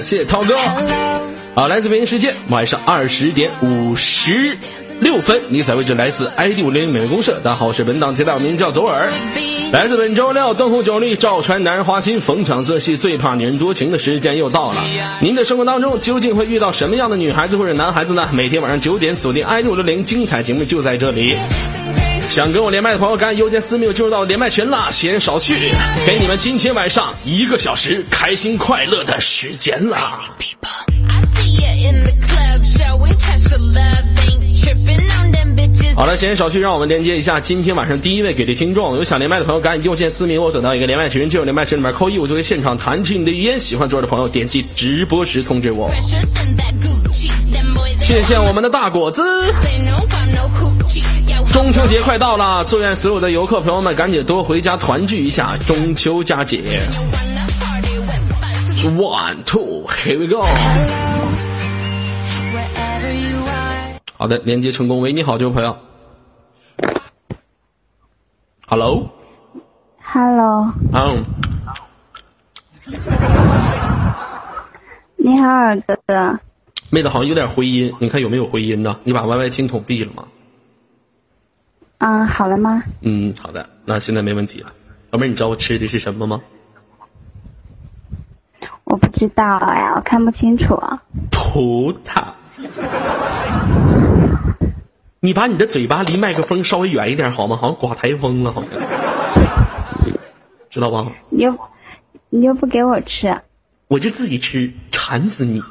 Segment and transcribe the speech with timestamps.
[0.00, 0.56] 谢谢涛哥。
[1.54, 4.56] 好，来自北京时间晚上二十点五十
[5.00, 7.38] 六分，你在位置来自 ID 五零零美味公社。
[7.44, 9.08] 大家好，我是本档接待，我名叫左耳。
[9.70, 14.84] 来自本周六，灯红酒绿，照穿男人花心，逢场作戏，最怕女人多情的时间又到了。
[15.20, 18.28] 您的生活当中究竟会遇到什么样的女孩子或者男孩子呢？
[18.32, 21.36] 每天晚上九点锁定 ID 五零零，精彩节目就在这里。
[22.28, 24.88] 想跟我连麦的朋友，赶紧右键私密进入到连麦群啦。
[24.90, 25.54] 闲言少叙，
[26.06, 30.24] 给你们今天晚上一个小时开心快乐的时间啦。
[35.94, 38.96] 好了，闲言少叙，让我们连接一下今天晚上第一位给力听众。
[38.96, 43.60] 有想连麦的朋友，赶紧右键私密，我等到一个连麦群，进入连麦群里面扣一，我就会现场弹起你的语音。
[43.60, 45.92] 喜欢左耳的朋友，点击直播时通知我。
[48.00, 49.22] 谢谢我们的大果子。
[51.52, 56.80] 中秋节快到了，祝愿所有的游客朋友们赶紧多回家团聚一下，中秋佳节。
[58.82, 60.42] One two, here we go。
[64.16, 65.00] 好的，连接成功。
[65.00, 65.76] 喂，你好，这位朋友。
[68.66, 69.10] Hello。
[70.02, 71.22] Hello，嗯，
[75.16, 76.38] 你好，耳哥哥。
[76.90, 78.96] 妹子好像有点回音，你看有没有回音呢？
[79.04, 80.24] 你把 YY 听筒闭了吗？
[82.04, 82.82] 嗯，好了吗？
[83.02, 84.72] 嗯，好的，那现在没问题了。
[85.10, 86.40] 老妹儿，你知道我吃的是什么吗？
[88.82, 91.00] 我不知道呀，我看不清楚啊。
[91.30, 92.24] 葡萄。
[95.20, 97.56] 你把你的嘴巴离麦克风稍微远一点好吗？
[97.56, 98.80] 好像刮台风了，好像，
[100.68, 101.06] 知道吧？
[101.30, 101.56] 你又
[102.30, 103.40] 你又不给我吃，
[103.86, 105.62] 我就自己吃，馋死你！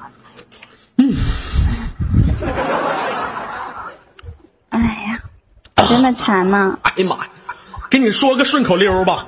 [4.69, 5.19] 哎呀，
[5.75, 6.77] 我真的馋吗。
[6.83, 7.29] 哎呀妈呀，
[7.89, 9.25] 给你说个顺口溜吧，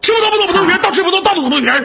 [0.00, 1.80] 吃不到不吐不吐皮儿，倒吃不到倒吐不吐皮儿，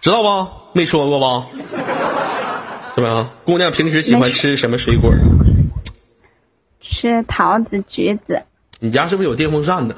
[0.00, 0.48] 知道吧？
[0.72, 1.46] 没说过吧？
[2.94, 3.30] 是吧？
[3.44, 5.12] 姑娘平时喜欢吃什么水果？
[6.80, 8.42] 吃桃子、橘子
[8.80, 9.94] 你家是不是有电风扇呢？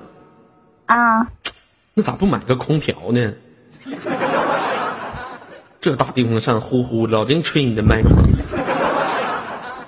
[0.87, 1.27] 啊，
[1.95, 3.33] 那咋不买个空调呢？
[5.81, 8.19] 这大电风扇呼呼老丁吹你的麦克风，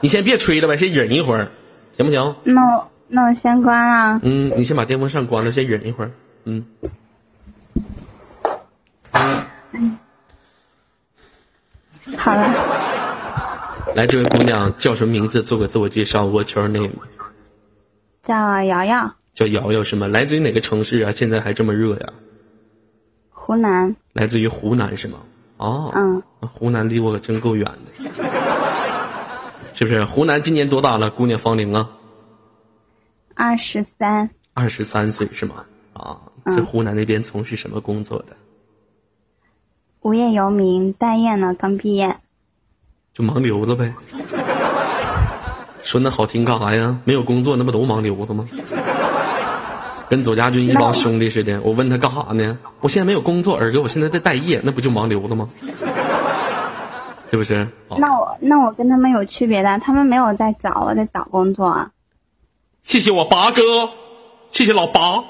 [0.01, 1.51] 你先别吹了呗，先忍一会儿，
[1.97, 2.37] 行不行？
[2.45, 4.21] 那我那我先关了。
[4.23, 6.11] 嗯，你先把电风扇关了，先忍一会儿。
[6.45, 6.65] 嗯，
[12.17, 12.55] 好了，
[13.95, 15.43] 来，这位姑娘叫什么名字？
[15.43, 16.25] 做个自我介绍。
[16.27, 16.93] What's your name？
[18.23, 20.07] 叫瑶瑶，叫瑶瑶是吗？
[20.07, 21.11] 来自于哪个城市啊？
[21.11, 22.13] 现在还这么热呀？
[23.31, 23.97] 湖南。
[24.13, 25.19] 来自于湖南是吗？
[25.57, 27.91] 哦，嗯，湖南离我可真够远的，
[29.79, 30.05] 是不是？
[30.05, 31.09] 湖南今年多大了？
[31.09, 31.89] 姑娘芳龄啊？
[33.37, 35.65] 二十三，二十三岁是吗？
[35.93, 38.37] 啊，嗯在湖南那边从事什么工作的？
[40.01, 42.17] 无业游民，待业呢，刚毕业。
[43.15, 43.95] 就盲流子呗。
[45.85, 46.99] 说那好听干啥呀？
[47.05, 48.45] 没有工作，那不都盲流子吗？
[50.09, 51.61] 跟左家军一帮兄弟似的。
[51.61, 52.59] 我问他干啥呢？
[52.81, 55.49] 我现在没有工作，二哥，我现在在待业，那不就盲流子吗？
[57.31, 57.69] 是不是？
[57.89, 61.91] 哦那我那我跟他们有区别的，他们没有在找，我在找工作啊。
[62.83, 63.91] 谢谢我八哥，
[64.51, 65.23] 谢谢老八。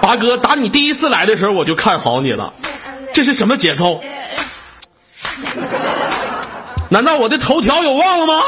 [0.00, 2.52] 八哥，打你第一次来的时候我就看好你了，
[3.12, 4.00] 这是什么节奏？
[6.88, 8.42] 难道我的头条有忘了吗？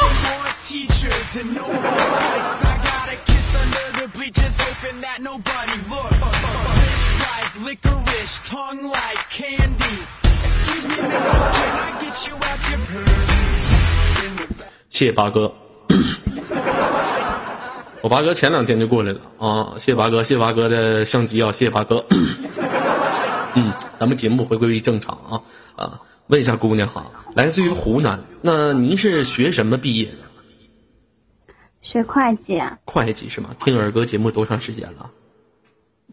[14.89, 15.53] 谢谢八哥。
[18.03, 19.75] 我八哥前两天就过来了啊！
[19.77, 21.53] 谢谢八哥，谢谢八哥的相机啊！
[21.53, 22.05] 谢谢八哥。
[23.55, 25.43] 嗯，咱们节目回归于正常啊
[25.77, 26.01] 啊！
[26.29, 31.55] 问一下姑娘哈，来自于湖南，那您是学什么毕业的？
[31.81, 33.51] 学会计会计是吗？
[33.65, 35.11] 听儿歌节目多长时间了？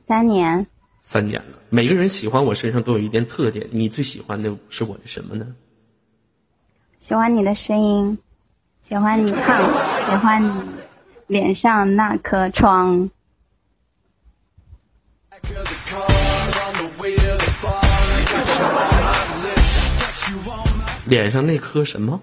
[0.07, 0.67] 三年，
[1.03, 1.59] 三年了。
[1.69, 5.45] 每个人喜欢我身上都有一点特点，你最喜欢的是我的什么呢？
[6.99, 8.17] 喜欢你的声音，
[8.81, 9.61] 喜欢你胖，
[10.05, 10.51] 喜欢你
[11.27, 13.09] 脸上那颗疮。
[21.05, 22.21] 脸上那颗什么？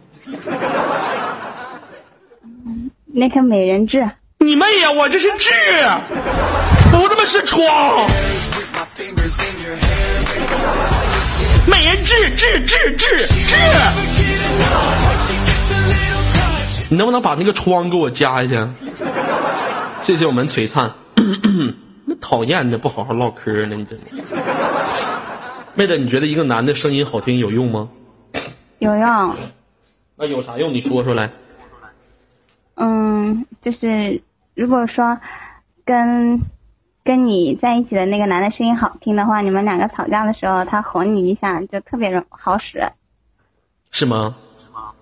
[3.04, 4.90] 那颗美人痣，你妹呀！
[4.92, 5.50] 我这是痣，
[6.90, 7.60] 不他妈是疮。
[11.70, 13.56] 美人痣，痣，痣，痣，痣。
[16.88, 18.68] 你能不能把那个窗给我加一下？
[20.02, 20.92] 谢谢我们璀璨。
[22.04, 24.04] 那讨厌的，不好好唠嗑呢，你真的。
[25.74, 27.88] 妹子，你觉得一个男的声音好听有用吗？
[28.80, 29.34] 有用。
[30.16, 30.72] 那有啥用？
[30.72, 31.30] 你说出来。
[32.74, 34.20] 嗯，就是
[34.54, 35.16] 如果说
[35.84, 36.40] 跟
[37.02, 42.92] 跟你在一起的那个男的声音好听的话，你们两个吵架的时候，他哄你一下就特别好使。
[43.90, 44.36] 是吗？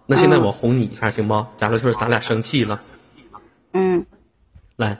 [0.06, 1.46] 那现在我哄你一下行不？
[1.56, 2.80] 假如说咱俩生气了，
[3.72, 4.06] 嗯，
[4.76, 4.96] 来，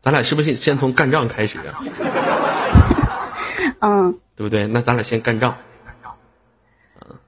[0.00, 1.80] 咱俩是不是先从干仗开始啊？
[3.80, 4.66] 嗯，对不对？
[4.68, 5.56] 那咱俩先干仗。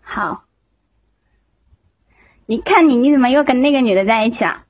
[0.02, 0.44] 好。
[2.46, 4.64] 你看你，你怎么又跟那个女的在一起了？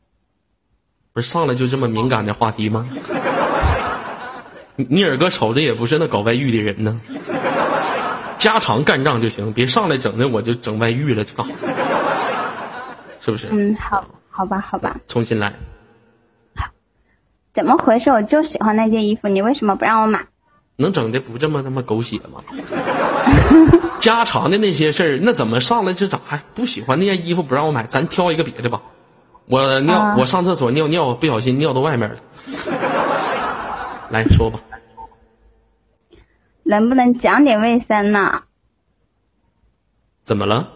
[1.12, 2.86] 不是上来就这么敏感的话题吗？
[4.80, 6.98] 你你耳哥瞅着也不是那搞外遇的人呢。
[8.38, 11.46] 家常干仗就行，别上来整的我就整外遇了，操！
[13.20, 13.48] 是不是？
[13.50, 14.96] 嗯，好，好吧，好吧。
[15.06, 15.52] 重新来。
[17.52, 18.10] 怎么回事？
[18.10, 20.24] 我就喜欢那件衣服，你为什么不让我买？
[20.76, 22.40] 能整的不这么他妈狗血吗？
[23.98, 27.84] 家常的那些事儿，那怎么上来就咋还不喜欢那件衣服不让我买？
[27.86, 28.80] 咱挑一个别的吧。
[29.44, 32.16] 我尿，我上厕所尿尿，不小心尿到外面了。
[34.08, 34.58] 来说吧。
[36.70, 38.42] 能不能讲点卫生呢？
[40.22, 40.68] 怎么了？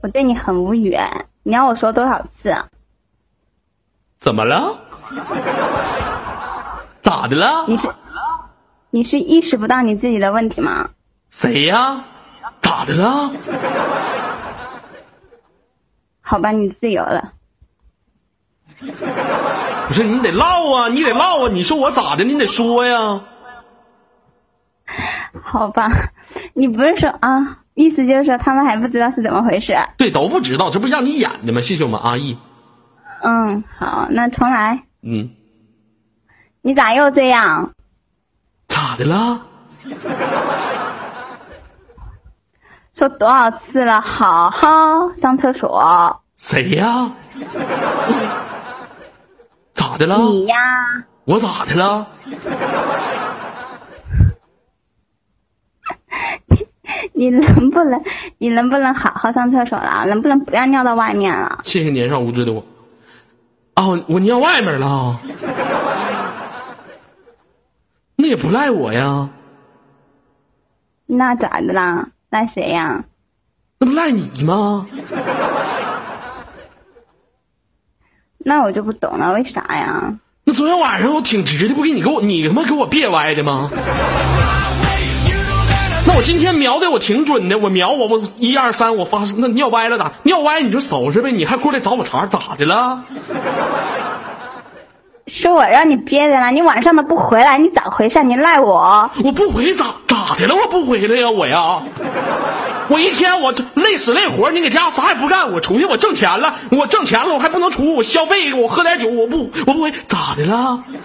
[0.00, 0.96] 我对你很无语，
[1.42, 2.56] 你要我说多少次？
[4.18, 4.80] 怎么了？
[7.02, 7.66] 咋的了？
[7.68, 7.88] 你是
[8.88, 10.88] 你是意识不到你自己的问题吗？
[11.28, 12.02] 谁呀？
[12.58, 13.30] 咋的了？
[16.22, 17.34] 好吧，你自由了。
[19.88, 21.50] 不是你得唠啊，你得唠啊！
[21.52, 22.24] 你说我咋的？
[22.24, 23.24] 你得说呀。
[25.40, 25.90] 好吧，
[26.54, 27.58] 你不是说啊？
[27.74, 29.74] 意思就是说他们还不知道是怎么回事？
[29.96, 31.60] 对，都不知道，这不让你演的吗？
[31.60, 32.36] 谢谢我们阿义。
[33.22, 34.82] 嗯，好，那重来。
[35.02, 35.30] 嗯。
[36.60, 37.70] 你咋又这样？
[38.68, 39.42] 咋的了？
[42.94, 44.00] 说多少次了？
[44.02, 46.20] 好好上厕所。
[46.36, 47.10] 谁呀？
[49.72, 50.18] 咋的了？
[50.18, 50.56] 你呀。
[51.24, 52.06] 我咋的了？
[57.14, 58.02] 你能不能，
[58.38, 60.04] 你能不能好好上厕所了？
[60.06, 61.60] 能不能不要尿到外面了？
[61.64, 62.64] 谢谢年少无知的我。
[63.76, 65.18] 哦，我尿外面了。
[68.16, 69.28] 那也不赖我呀。
[71.06, 72.08] 那咋的啦？
[72.30, 73.04] 赖谁呀？
[73.78, 74.86] 那不赖你吗？
[78.38, 80.18] 那我就不懂了，为啥呀？
[80.44, 83.68] 那昨天晚上我挺直的，不给你给我，你他妈给我别歪的吗？
[86.04, 90.12] 那我今天瞄的我挺准的，我瞄我我一二三，我发那尿歪了咋？
[90.24, 93.02] 尿歪你就收拾呗，你还过来找我茬咋的了？
[95.34, 98.22] 是我让你憋着了，你晚上都不回来，你咋回事？
[98.22, 99.10] 你赖我？
[99.24, 100.54] 我不回咋咋的了？
[100.54, 101.80] 我不回来呀，我呀，
[102.88, 110.78] 我一天我累死累活，你搁家啥也不干，我出去我挣钱了，我挣钱了，我还不能出，我消费，我喝点酒，我不我不回咋的了？
[110.86, 111.00] 你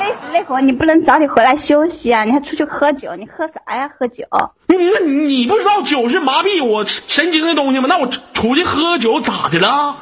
[0.00, 2.24] 累死累活，你不能早点回来休息啊？
[2.24, 3.14] 你还出去喝酒？
[3.16, 3.90] 你喝啥呀？
[3.98, 4.24] 喝酒？
[4.68, 7.86] 你那你不知道酒是麻痹我神经的东西吗？
[7.86, 9.94] 那我出去喝酒咋的了？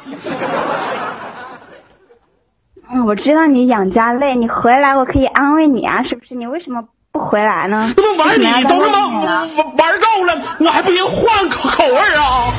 [2.91, 6.35] 嗯，我知道你养家累，你回来我可以安慰你啊，是不是？
[6.35, 7.91] 你为什么不回来呢？
[7.97, 12.53] 那么玩你都他妈玩玩够了，我还不行换口口味啊？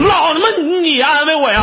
[0.00, 0.46] 老他妈
[0.82, 1.62] 你安慰我呀？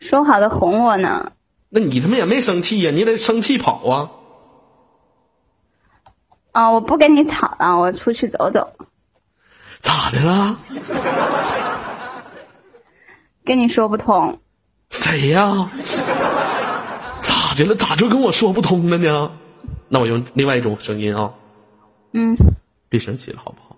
[0.00, 1.32] 说好的哄我呢？
[1.70, 2.90] 那你他妈也没生气呀？
[2.92, 4.10] 你得生气跑啊！
[6.52, 8.72] 啊，我不跟你吵了，我出去走走。
[9.80, 10.56] 咋的了？
[13.44, 14.40] 跟你说不通。
[14.88, 15.70] 谁呀？
[17.20, 17.74] 咋的了？
[17.74, 19.30] 咋就跟我说不通了呢？
[19.88, 21.34] 那我用另外一种声音啊。
[22.12, 22.34] 嗯。
[22.88, 23.76] 别生气了，好不好？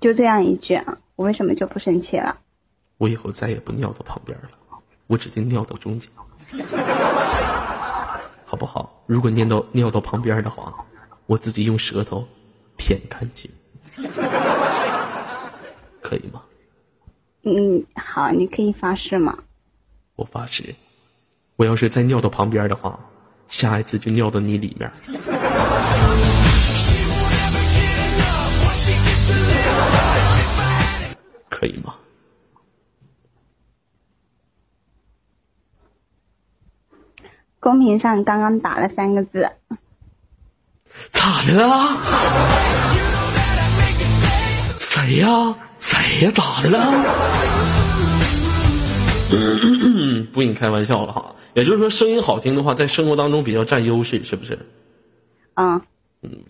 [0.00, 2.36] 就这样一句啊，我为什么就不生气了？
[2.98, 4.50] 我以后再也不尿到旁边了，
[5.06, 6.10] 我指定尿到中间，
[8.44, 9.02] 好不好？
[9.06, 10.74] 如果尿到尿到旁边的话，
[11.24, 12.26] 我自己用舌头
[12.76, 13.50] 舔干净。
[16.04, 16.42] 可以吗？
[17.44, 19.38] 嗯，好，你可以发誓吗？
[20.16, 20.74] 我发誓，
[21.56, 23.00] 我要是再尿到旁边的话，
[23.48, 24.92] 下一次就尿到你里面。
[31.48, 31.94] 可以吗？
[37.58, 39.50] 公屏上刚刚打了三个字。
[41.10, 42.83] 咋的了？
[45.04, 45.54] 谁呀？
[45.78, 46.30] 谁呀？
[46.32, 46.78] 咋的了？
[50.32, 51.34] 不跟你开玩笑了哈。
[51.52, 54.58] 也就是说，声音好听的话，在生活当中比较占优势，是不是？
[55.56, 55.78] 嗯，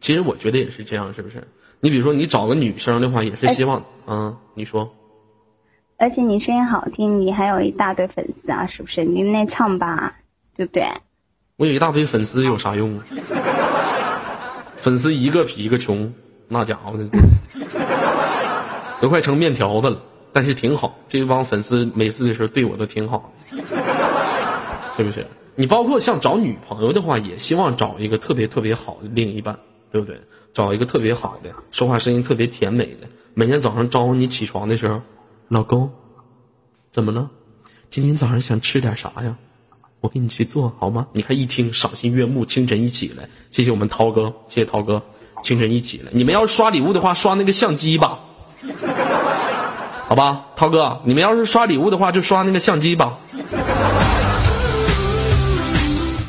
[0.00, 1.42] 其实我觉得也是这样，是不是？
[1.80, 4.88] 你比如说，你找个女生的话，也是希望，嗯，你说，
[5.96, 9.04] 而且你声音好听，你还有一大堆粉丝啊，是不是？
[9.04, 10.14] 你那唱吧，
[10.56, 10.86] 对不对？
[11.56, 13.04] 我有一大堆粉丝有啥用啊？
[14.76, 16.14] 粉丝一个比一个穷，
[16.46, 17.04] 那家伙的
[19.04, 20.00] 都快成面条子了。
[20.32, 23.30] 但是挺好，这帮粉丝每次的时候对我都挺好，
[24.96, 25.26] 是不是？
[25.56, 29.58] 你包括像找女朋友的话，也希望找一个特别特别好的另一半，
[29.92, 30.18] 对不对？
[30.54, 35.02] 找一个特别好的，说话声音特别甜美的，每天早上招呼你起床的时候，
[35.48, 35.92] 老公，
[36.90, 37.30] 怎么了？
[37.90, 39.36] 今天早上想吃点啥呀？
[40.00, 41.08] 我给你去做好吗？
[41.12, 45.02] 你看一听赏心悦目，清晨一起来，谢谢我们涛哥，谢谢涛哥，
[45.42, 46.10] 清晨一起来。
[46.14, 48.18] 你们要是刷礼物的话，刷那个相机吧，
[50.08, 53.16] 好吧，涛哥，你们要是刷礼物的话，就刷那个相机吧。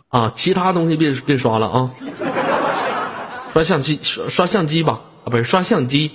[0.09, 1.91] 啊，其他东西别别刷了啊！
[3.51, 6.11] 刷相机，刷刷相机吧，啊，不是刷相机，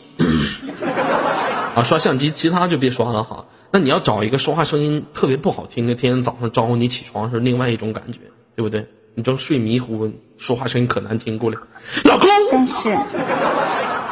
[1.74, 3.44] 啊，刷相机，其他就别刷了哈。
[3.70, 8.18] 那你要找一个说话声音特别不好听的，天天早上招呼你起床是另外一种感觉，
[8.56, 8.86] 对不对？
[9.14, 11.58] 你正睡迷糊，说话声音可难听，过来，
[12.04, 12.98] 老公，但是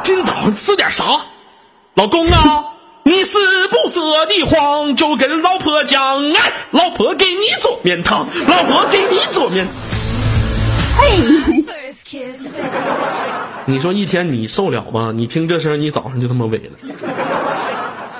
[0.03, 1.03] 今早上吃点啥？
[1.95, 2.65] 老公啊，
[3.03, 3.37] 你是
[3.69, 9.67] 不舍得慌，就跟老婆讲，哎，老婆给你做面汤，老婆给你做面。
[10.97, 11.17] 嘿，
[13.65, 15.11] 你说一天你受了吗？
[15.13, 16.73] 你听这声，你早上就他妈萎了，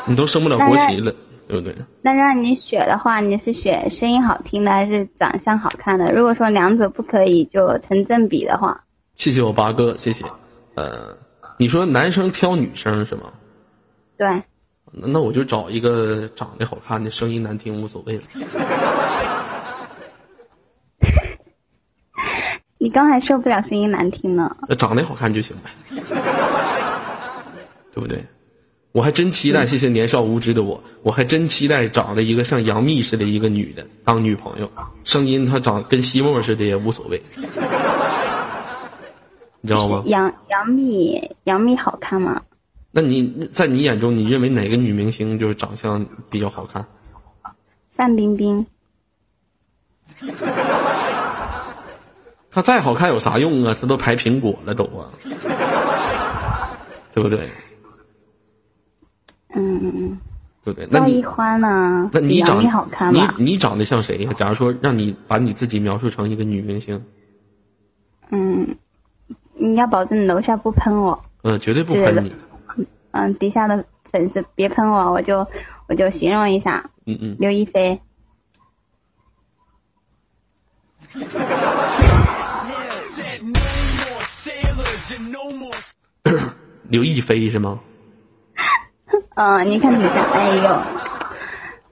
[0.05, 1.13] 你都升不了国旗了，
[1.47, 1.73] 对不对？
[2.01, 6.11] 那让你选的话，你是选声音好听的还是长相好看的？
[6.11, 8.81] 如果说两者不可以就成正比的话，
[9.13, 10.25] 谢谢我八哥，谢谢。
[10.75, 11.15] 呃，
[11.57, 13.23] 你说男生挑女生是吗？
[14.19, 14.27] 对，
[14.91, 18.23] 那那我就找一个长得好看的，声音难听无所谓了。
[22.77, 24.53] 你刚才受不了声音难听呢。
[24.67, 25.69] 那长得好看就行呗，
[27.93, 28.21] 对不对？
[28.91, 34.69] 我还真期待，谢谢年少无知的我，我还真期待找了一个像杨幂似的一个女的当女朋友，
[35.05, 37.21] 声音她长跟西莫似的也无所谓，
[39.61, 40.03] 你知道吗？
[40.07, 42.41] 杨杨幂，杨幂好看吗？
[42.91, 46.85] 那你在你眼中，你认为哪个女明星就是长相比较好看？
[47.95, 48.65] 范冰冰，
[52.49, 53.75] 她再好看有啥用啊？
[53.79, 55.09] 她都排苹果了都啊，
[57.13, 57.49] 对不对？
[59.53, 60.17] 嗯嗯嗯，
[60.63, 60.87] 对不对？
[60.89, 62.09] 那赵一你欢呢？
[62.13, 63.21] 那你长比杨幂好看你？
[63.37, 64.33] 你长得像谁呀？
[64.33, 67.03] 假如说让你把你自己描述成一个女明星，
[68.31, 68.75] 嗯，
[69.53, 72.33] 你要保证楼下不喷我，嗯，绝对不喷你。
[73.11, 75.45] 嗯，底下的粉丝别喷我，我就
[75.87, 77.99] 我就形容一下，嗯嗯，刘亦菲
[86.89, 87.79] 刘亦菲是吗？
[89.35, 90.81] 嗯， 你看底下，哎呦，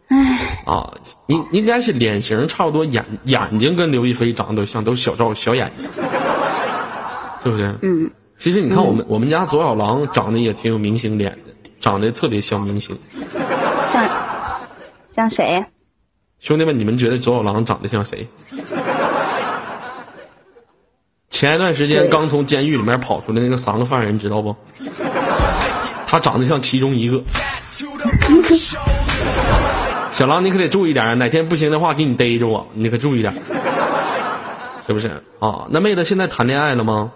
[0.09, 0.93] 哎啊，
[1.27, 5.83] 应应该是脸型差不多，眼眼睛跟刘亦菲长得都像，都是小赵小眼睛，
[7.43, 7.77] 是不是？
[7.81, 12.97] 嗯，其实你看我们、我们家左小狼长得也挺有明星脸的，长得特别像明星。
[13.91, 14.09] 像
[15.09, 15.65] 像谁？
[16.39, 18.27] 兄弟们，你们觉得左小狼长得像谁？
[21.29, 24.55] 前一段时间刚从监狱里面跑出来那个三个犯人，知道不？
[26.05, 27.21] 他长得像其中一个。
[30.11, 33.33] 小狼，你可得注意点，哪天不行的话，给你逮着我，你可注意点，
[34.85, 35.23] 是不是？
[35.39, 37.11] 啊，那妹子现在谈恋爱了吗？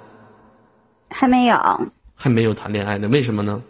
[1.11, 1.57] 还没有，
[2.15, 3.61] 还没有谈恋爱呢，为什么呢？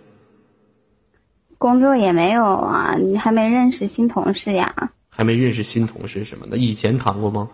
[1.58, 4.92] 工作也没有啊，你还没认识新同事呀？
[5.10, 7.50] 还没认识新同事什么的，以前谈过吗？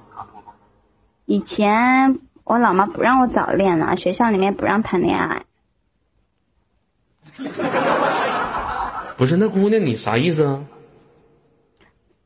[1.25, 5.44] 以前我老妈不让我早恋呢，学校里面不让谈恋爱。
[9.17, 10.63] 不是，那姑娘你啥意思啊？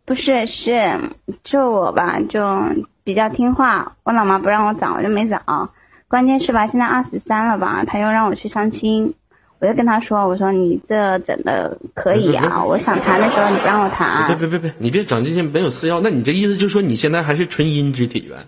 [0.05, 0.99] 不是，是
[1.43, 2.61] 就我吧，就
[3.03, 3.95] 比较听话。
[4.03, 5.71] 我老妈不让我早，我就没早。
[6.11, 9.13] 关键是吧，现在二十三了吧，他又让我去相亲，
[9.59, 14.27] 我就跟他说，我说你这整的可以啊，我想谈的时候你不让我别谈。
[14.27, 16.01] 别别别别，你别整这些没有私钥。
[16.03, 18.45] 那你这意思就是说你现在还是纯阴之体呗？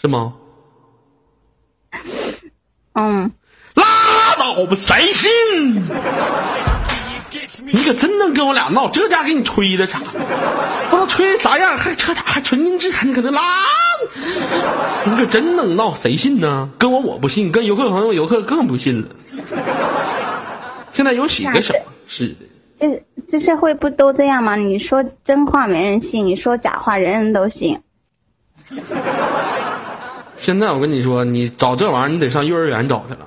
[0.00, 0.34] 是吗？
[2.94, 3.30] 嗯，
[3.74, 3.84] 拉
[4.36, 5.30] 倒吧，谁信？
[7.64, 10.00] 你可真能跟我俩闹，这家给你吹的啥？
[10.00, 12.22] 不知道吹啥样，还扯啥？
[12.24, 13.40] 还纯阴之，你搁这拉？
[15.06, 16.70] 你可真能闹，谁信呢？
[16.78, 19.08] 跟我我不信，跟游客朋友游客更不信了。
[20.92, 21.74] 现在有几个小
[22.06, 22.36] 是的，
[22.78, 24.56] 这这社会不都这样吗？
[24.56, 27.80] 你说真话没人信，你说假话人人都信。
[30.36, 33.26] 现在我跟你说，你找这玩意儿，你得上幼儿园找去了。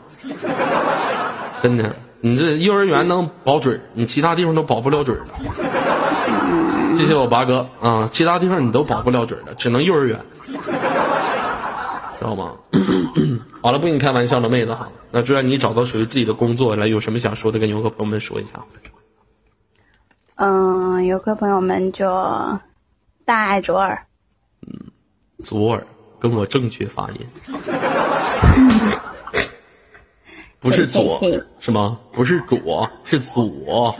[1.62, 5.32] 真的，你这幼儿园能保准儿，你其他地方都保不了准儿的。
[6.96, 10.54] 谢谢我八哥啊，其他地方你都保不了准儿的，只能幼儿园，知
[12.22, 12.54] 道吗？
[13.62, 14.90] 好了，不跟你开玩笑了，妹子哈。
[15.12, 18.52] 那祝愿你找到属于自己的工作来，有什么想说的，跟游客朋友们说一下。
[20.36, 22.06] 嗯，游客朋友们就
[23.26, 24.02] 大爱卓尔。
[25.44, 25.86] 左耳，
[26.20, 27.20] 跟我正确发音，
[30.60, 31.22] 不是左
[31.60, 32.00] 是吗？
[32.12, 33.96] 不是左，是左。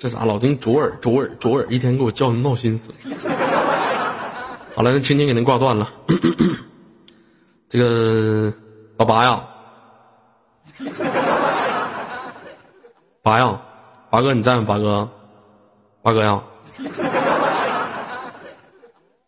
[0.00, 2.96] 这咋老听左耳左耳左耳，一天给我叫的闹心死了。
[4.74, 5.92] 好了，那亲亲给您挂断了。
[7.68, 8.50] 这个
[8.96, 9.44] 老八呀，
[13.20, 13.60] 八呀，
[14.08, 14.64] 八哥你在吗？
[14.66, 15.06] 八哥，
[16.00, 16.42] 八哥呀。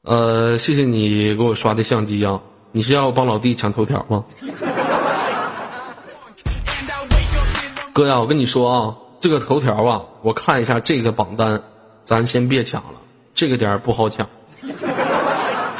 [0.05, 2.41] 呃，谢谢你给我刷的相机啊！
[2.73, 4.25] 你是要帮老弟抢头条吗？
[7.93, 11.63] 哥呀，我跟你说啊，这个头条啊，我看一下这个榜单，
[12.03, 13.01] 咱先别抢了，
[13.33, 14.29] 这个点儿不好抢，
[14.67, 14.75] 知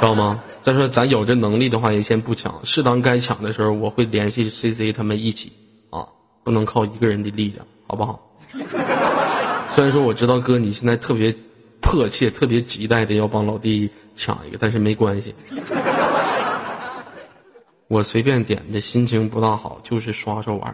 [0.01, 0.41] 道吗？
[0.61, 5.53] 再说咱有这能力的话，也先不抢，适当该抢的时候，我会联系 CC 他们一起
[5.91, 6.07] 啊，
[6.45, 8.31] 不能靠一个人的力量，好不好？
[9.71, 11.35] 虽然说我知道哥你现在特别
[11.81, 15.35] 迫切、特别急待的要帮老弟抢一个，但是没关系，
[17.89, 20.73] 我随便点的，心情不大好，就是刷刷玩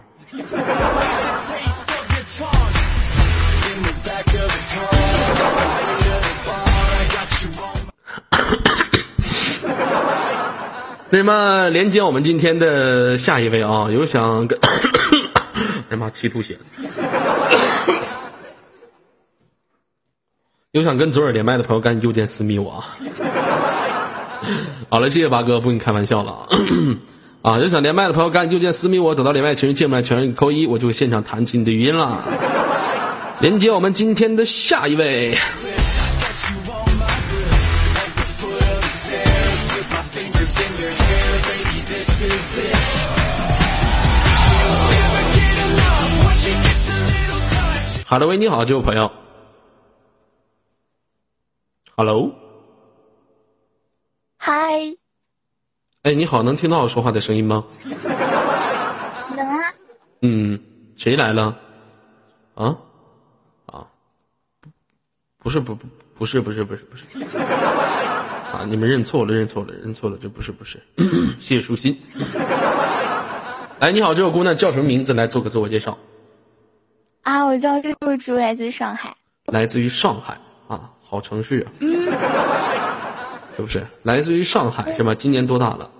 [11.10, 14.58] 那么连接我们今天的下一位啊， 有想跟，
[15.88, 16.60] 哎妈，气吐血了。
[20.72, 22.84] 有想跟左耳连麦的朋友，赶紧右键私密我啊！
[24.90, 26.46] 好了，谢谢八哥，不跟你开玩笑了啊！
[27.40, 32.22] 啊，有想连麦的朋友，赶紧右键私密我，等到连麦群进不来，全是扣一，我就会现场弹起你的语音了。
[33.40, 35.34] 连接我们今天的下一位。
[48.08, 49.12] 哈喽喂，你好，这位朋友。
[51.94, 52.32] Hello，
[54.38, 54.96] 嗨，
[56.04, 57.62] 哎，你好，能听到我说话的声音吗？
[59.36, 59.74] 能啊，
[60.22, 60.58] 嗯，
[60.96, 61.54] 谁来了？
[62.54, 62.74] 啊
[63.66, 63.86] 啊，
[65.36, 68.64] 不是不不不是不是不是不是 啊！
[68.66, 70.82] 你们认错了，认错了，认错了，这不是不是，
[71.38, 71.94] 谢谢舒心。
[73.80, 75.12] 哎，你好，这位姑娘叫什么名字？
[75.12, 75.98] 来做个自我介绍。
[77.28, 79.14] 啊，我叫六珠，来自上海。
[79.44, 81.68] 来自于上海啊，好城市啊，
[83.54, 83.86] 是不是？
[84.02, 85.14] 来自于上海是吧？
[85.14, 85.90] 今年多大了？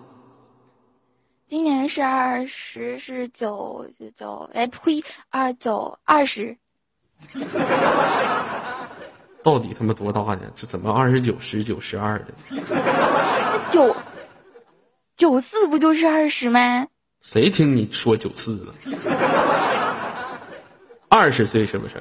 [1.47, 6.57] 今年是二十，是九九九，哎呸，二九二十，
[9.45, 10.51] 到底他妈多大呢？
[10.57, 12.33] 这怎么二十九、十九、十二的？
[13.71, 13.95] 九
[15.15, 16.87] 九四不就是二十吗？
[17.21, 18.73] 谁听你说九次了？
[21.09, 21.95] 二十岁是不是？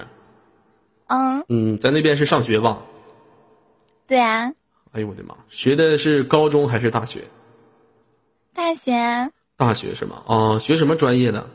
[1.07, 2.79] 嗯，嗯，在那边是上学吧？
[4.07, 4.51] 对啊，
[4.91, 5.35] 哎呦我的妈！
[5.49, 7.23] 学的是高中还是大学？
[8.53, 10.23] 大学大学是吗？
[10.27, 11.49] 啊，学什么专业的？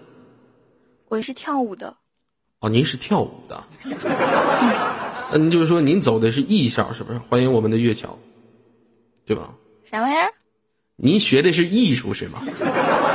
[1.09, 1.97] 我是跳舞的，
[2.61, 3.65] 哦，您是跳舞的。
[5.33, 7.19] 嗯，就是说您走的是艺校是不是？
[7.19, 8.19] 欢迎我们的月桥，
[9.27, 9.55] 对吧？
[9.91, 10.33] 啥玩意儿？
[10.97, 12.43] 您学的是艺术是吗？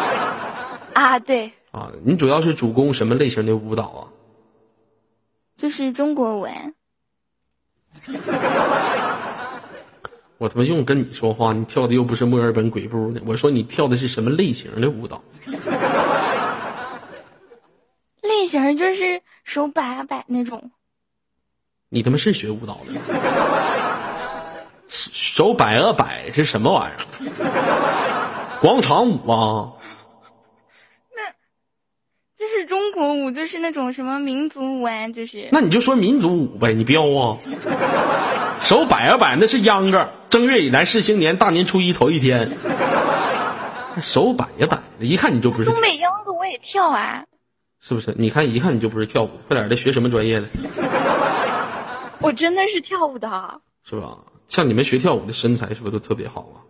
[0.93, 4.01] 啊，对，啊，您主要是主攻什么类型的舞蹈啊？
[5.57, 6.73] 就是中国文。
[10.37, 13.19] 我他妈用跟你说话，你跳的又不是墨尔本鬼步呢。
[13.25, 15.21] 我说你跳的是什么类型的舞蹈？
[18.21, 20.71] 类型就是手摆啊摆那种，
[21.89, 22.93] 你他妈是学舞蹈的？
[24.89, 28.59] 手摆啊摆是什么玩意儿？
[28.61, 29.73] 广场舞啊？
[32.37, 37.37] 就是中国舞，就是那种什么民族舞啊，就是那你就说民族舞呗，你彪啊！
[38.61, 42.51] 手摆啊摆那是秧歌，正月以来是新年，大年初一头一天。
[44.01, 47.23] 手摆呀摆的，一看你就不是，东北秧歌我也跳啊。
[47.79, 48.13] 是不是？
[48.17, 50.47] 你看一看你就不是跳舞，快点的，学什么专业的？
[52.19, 54.17] 我真的是跳舞的，是吧？
[54.47, 56.65] 像你们学跳舞的身材是不是都特别好啊？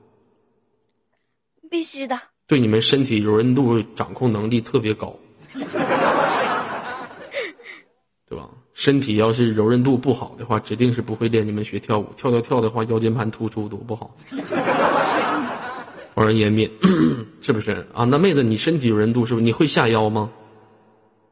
[1.69, 2.17] 必须的。
[2.47, 5.15] 对你们身体柔韧度掌控能力特别高，
[8.29, 12.11] 对吧身体要是柔韧度不好的话，指定是不会练你们学跳舞。
[12.17, 14.13] 跳跳跳的话，腰间盘突出多不好。
[16.15, 16.69] 望人颜面，
[17.41, 18.03] 是不是啊？
[18.05, 19.45] 那妹子，你身体柔韧度是不是？
[19.45, 20.31] 你会下腰吗？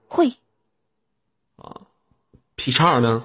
[0.07, 0.33] 会
[1.57, 1.81] 啊
[2.55, 3.23] 劈叉呢？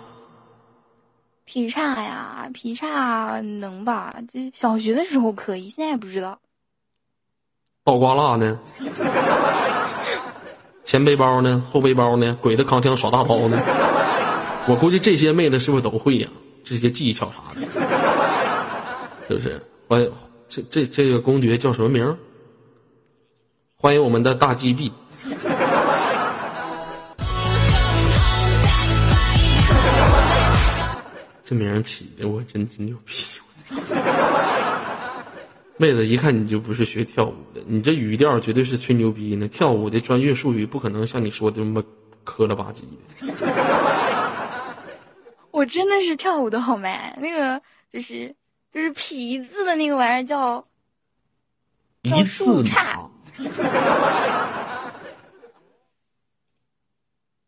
[1.44, 4.16] 劈叉呀，劈叉能吧？
[4.28, 6.40] 这小学的时候可以，现在不知道。
[7.84, 8.58] 倒挂蜡呢？
[10.90, 11.62] 前背包呢？
[11.70, 12.36] 后背包呢？
[12.42, 13.56] 鬼子扛枪耍大刀呢？
[14.66, 16.28] 我估计这些妹子是不是都会呀、
[16.64, 17.60] 这些技巧啥的，
[19.28, 19.62] 是不是？
[19.86, 20.12] 欢迎
[20.48, 22.18] 这这这个公爵叫什么名？
[23.76, 24.90] 欢迎我们的大 GB。
[31.44, 33.24] 这名起的我真真牛逼！
[33.70, 34.59] 我
[35.80, 39.48] 妹子一看你就不是学跳舞的，你这语调绝对是吹牛逼呢。
[39.48, 41.82] 跳舞的专业术语不可能像你说的这么
[42.22, 42.98] 磕了吧唧的。
[45.50, 46.90] 我真的是跳舞的好吗？
[47.16, 48.36] 那个就是
[48.74, 50.66] 就是皮字的那个玩意儿叫
[52.02, 53.08] 一字树杈。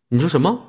[0.09, 0.65] 你说什么？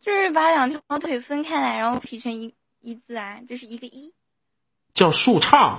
[0.00, 4.14] 就是把两条腿分开来，然后劈成一一字啊，就是一个一。
[4.94, 5.78] 叫树杈？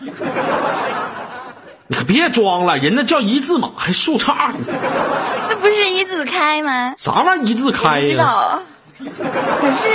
[1.88, 4.52] 你可别装了，人家叫一字马，还树杈？
[5.48, 6.94] 那不是一字开吗？
[6.96, 8.24] 啥玩意儿一字开我知呀？
[8.24, 8.62] 道，
[8.98, 9.90] 可是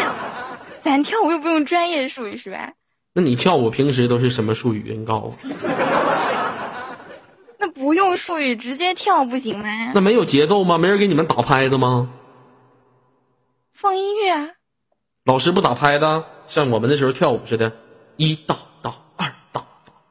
[0.83, 2.71] 咱跳舞又不用专业术语是吧？
[3.13, 4.95] 那你跳舞平时都是什么术语？
[4.97, 5.33] 你告诉我。
[7.57, 9.65] 那不用术语，直接跳不行吗？
[9.95, 10.77] 那没有节奏吗？
[10.77, 12.09] 没人给你们打拍子吗？
[13.73, 14.49] 放音乐啊，
[15.25, 17.71] 老师不打拍子，像我们那时候跳舞似的，
[18.17, 18.66] 一大大，二大大，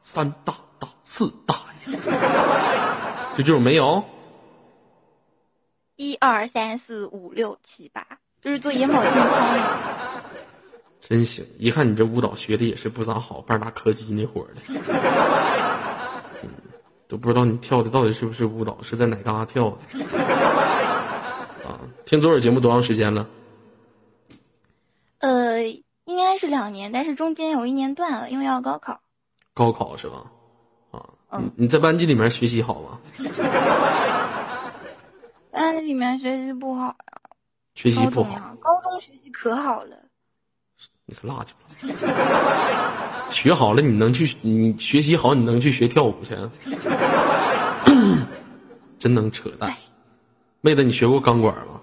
[0.09, 4.01] 三大大，四大这，就这种没有？
[5.97, 8.07] 一二三四五六七八，
[8.39, 10.23] 就是做眼保健操的。
[11.01, 14.61] 真行，一看你这舞蹈学的也是不咋好，半拉柯基那伙儿的，
[16.41, 16.49] 嗯，
[17.09, 20.05] 都不知道你跳的到底是不是舞蹈，是在哪嘎跳的？
[21.67, 23.27] 啊，听左耳节目多长时间了？
[25.17, 25.63] 呃，
[26.05, 29.01] 应该是两年，但是中间有一年断了，因为要高考。
[29.57, 30.23] 高考是吧？
[30.91, 32.99] 啊，嗯你你在班级里面学习好吗？
[35.49, 36.95] 班里面学习不好呀，
[37.73, 39.97] 学习不好高中学习可好了。
[41.07, 41.61] 你可拉去吧。
[43.31, 44.37] 学好了，你能去？
[44.41, 46.35] 你学习好，你能去学跳舞去？
[48.99, 49.73] 真能扯淡！
[50.61, 51.81] 妹子，你学过钢管吗？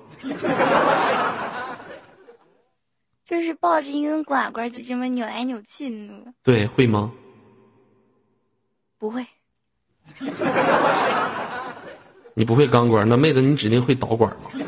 [3.25, 7.11] 就是抱着一根管管就这么扭来扭去的那个，对，会吗？
[9.05, 9.27] 不会。
[12.33, 14.45] 你不会钢管，那妹子你指定会导管吗？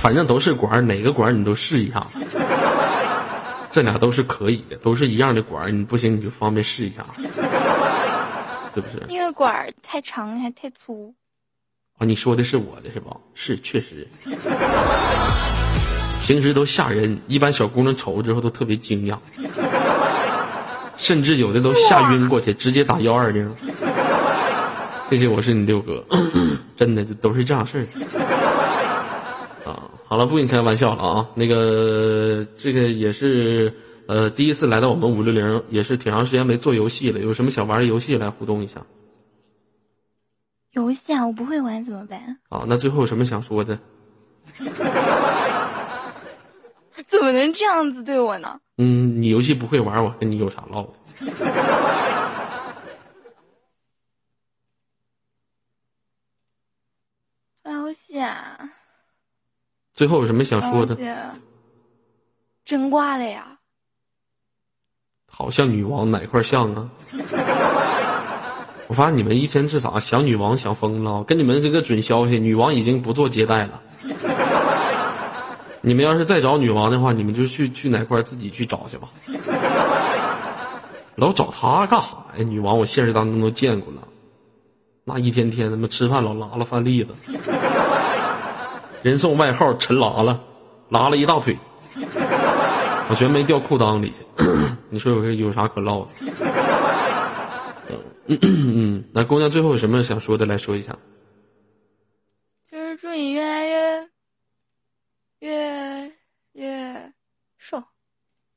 [0.00, 2.06] 反正都是管，哪个管你都试一下。
[3.72, 7.04] 这俩都是可以的，都是一样的管，你不行你就方便试一下，
[8.72, 9.04] 是不是？
[9.08, 11.12] 那个管太长还太粗，
[11.98, 13.16] 啊，你说的是我的是吧？
[13.34, 14.06] 是，确实。
[16.24, 19.18] 平时都吓人，一般小姑娘瞅之后都特别惊讶，
[20.96, 23.48] 甚至有的都吓晕过去，直接打幺二零。
[25.08, 26.04] 谢谢，我是你六哥，
[26.74, 27.86] 真的这都是这样事儿。
[29.64, 31.28] 啊，好了，不跟你开玩笑了啊。
[31.34, 33.72] 那个，这个也是
[34.06, 37.20] 呃第一次来到我们五六零，也是挺长时间没做游戏了。
[37.20, 38.80] 有什么想玩的游戏来互动一下
[40.72, 42.38] 游戏啊，我不会玩怎么办？
[42.48, 42.64] 啊？
[42.66, 43.78] 那最后有什么想说的？
[47.08, 48.60] 怎么能这样子对我呢？
[48.78, 50.90] 嗯，你游戏不会玩，我跟你有啥唠的？
[57.64, 58.58] 玩游戏啊，
[59.94, 60.96] 最后有什么想说的？
[62.64, 63.58] 真挂了呀！
[65.28, 66.90] 好像女王哪块像啊？
[68.88, 71.24] 我发现你们一天是啥想女王想疯了？
[71.24, 73.82] 跟你们这个准消息，女王已经不做接待了。
[75.86, 79.08] 你们要是再找女王的话，你们就去去哪块自己去找去吧。
[81.14, 82.42] 老找她干啥呀？
[82.42, 84.02] 女王我现实当中都见过了，
[85.04, 87.12] 那一天天他妈吃饭老拉了饭粒子，
[89.04, 90.42] 人送外号陈拉了，
[90.88, 91.56] 拉了一大腿，
[93.08, 94.26] 我全没掉裤裆里去。
[94.90, 96.10] 你说有有啥可唠的？
[98.42, 100.44] 嗯，那姑娘最后有什么想说的？
[100.46, 100.98] 来说一下。
[102.68, 104.08] 就是祝你越来越
[105.38, 106.12] 越
[106.52, 107.12] 越
[107.58, 107.82] 瘦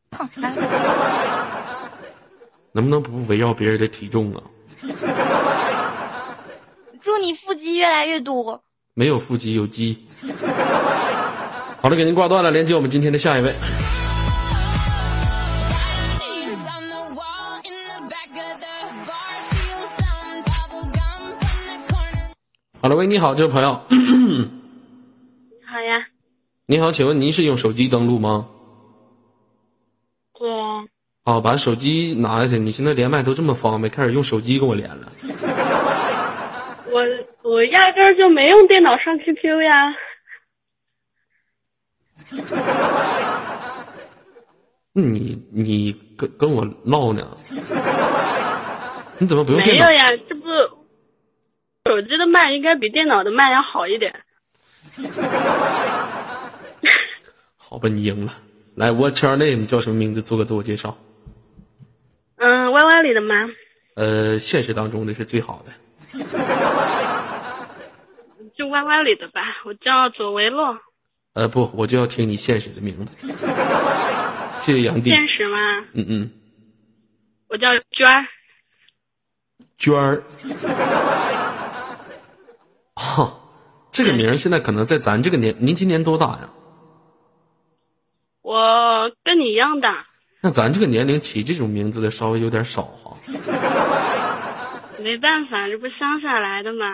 [0.09, 0.27] 胖。
[0.41, 0.51] 啊
[2.71, 4.43] 能不能不围绕别人的体重啊？
[7.01, 8.61] 祝你腹肌越来越多。
[8.93, 10.05] 没有腹肌，有鸡。
[11.81, 13.55] 好了，给您挂断了，连接我们今天的下一位。
[22.81, 23.71] 好了，喂，你好，这位朋友。
[23.71, 23.81] 好
[25.81, 26.05] 呀，
[26.67, 28.45] 你好，请问您是用手机登录吗？
[31.29, 35.07] 对，哦，把手机拿下去，你现在连麦都这么方便，开始用手机跟我连了。
[36.91, 37.05] 我
[37.43, 39.93] 我压根儿就没用电脑上 QQ 呀。
[44.93, 47.37] 你你跟跟我唠呢？
[49.19, 49.85] 你怎么不用电脑？
[49.85, 50.47] 没有呀，这不
[51.85, 54.11] 手机的麦应该比电脑的麦要好一点。
[57.55, 58.33] 好吧，你赢了。
[58.75, 59.57] 来，What's your name？
[59.57, 60.21] 你叫什么名字？
[60.23, 60.97] 做个自我介绍。
[62.39, 63.35] 嗯，Y Y 里的吗？
[63.95, 65.73] 呃，现实当中的是最好的。
[68.55, 70.77] 就 Y Y 里的吧，我叫左维洛。
[71.33, 73.27] 呃，不，我就要听你现实的名字。
[74.57, 75.09] 谢谢杨弟。
[75.09, 75.57] 现实吗？
[75.93, 76.31] 嗯嗯，
[77.49, 78.25] 我叫娟儿。
[79.77, 80.23] 娟儿。
[82.95, 83.33] 哈、
[83.91, 86.49] 这个名儿现在可能在咱这个年，您今年多大呀？
[88.41, 90.07] 我跟你一样大，
[90.41, 93.13] 那咱这个年龄起这种名字的稍微有点少哈。
[95.01, 96.85] 没办法，这不乡下来的嘛，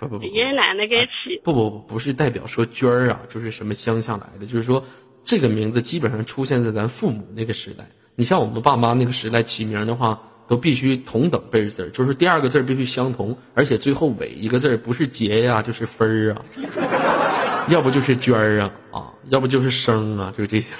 [0.00, 1.40] 不不不，爷爷奶奶给起。
[1.44, 4.84] 不不不，不是代表说娟儿啊，就是什么乡下来的，就是说
[5.22, 7.84] 这个名字基本上出现在咱父母那个时代。
[8.16, 16.42] 你像我们爸妈那个时代起名的话，都必须同等辈字儿，就是第二个字儿必须相同，而且最后尾一个字儿不是节呀、就是分儿啊，
[17.70, 20.72] 要不就是娟儿啊啊，要不就是生啊，就这些。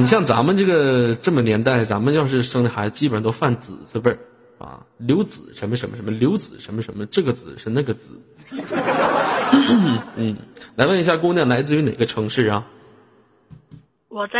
[0.00, 4.18] 你像咱们这个这么年代，咱们要是生的孩子，基本上都犯子字辈儿
[4.56, 8.18] 啊，刘子什么什么什么，刘子什么什么，这个子是那个子。
[10.16, 10.34] 嗯，
[10.74, 12.66] 来问一下姑娘，来自于哪个城市啊？
[14.08, 14.32] 我在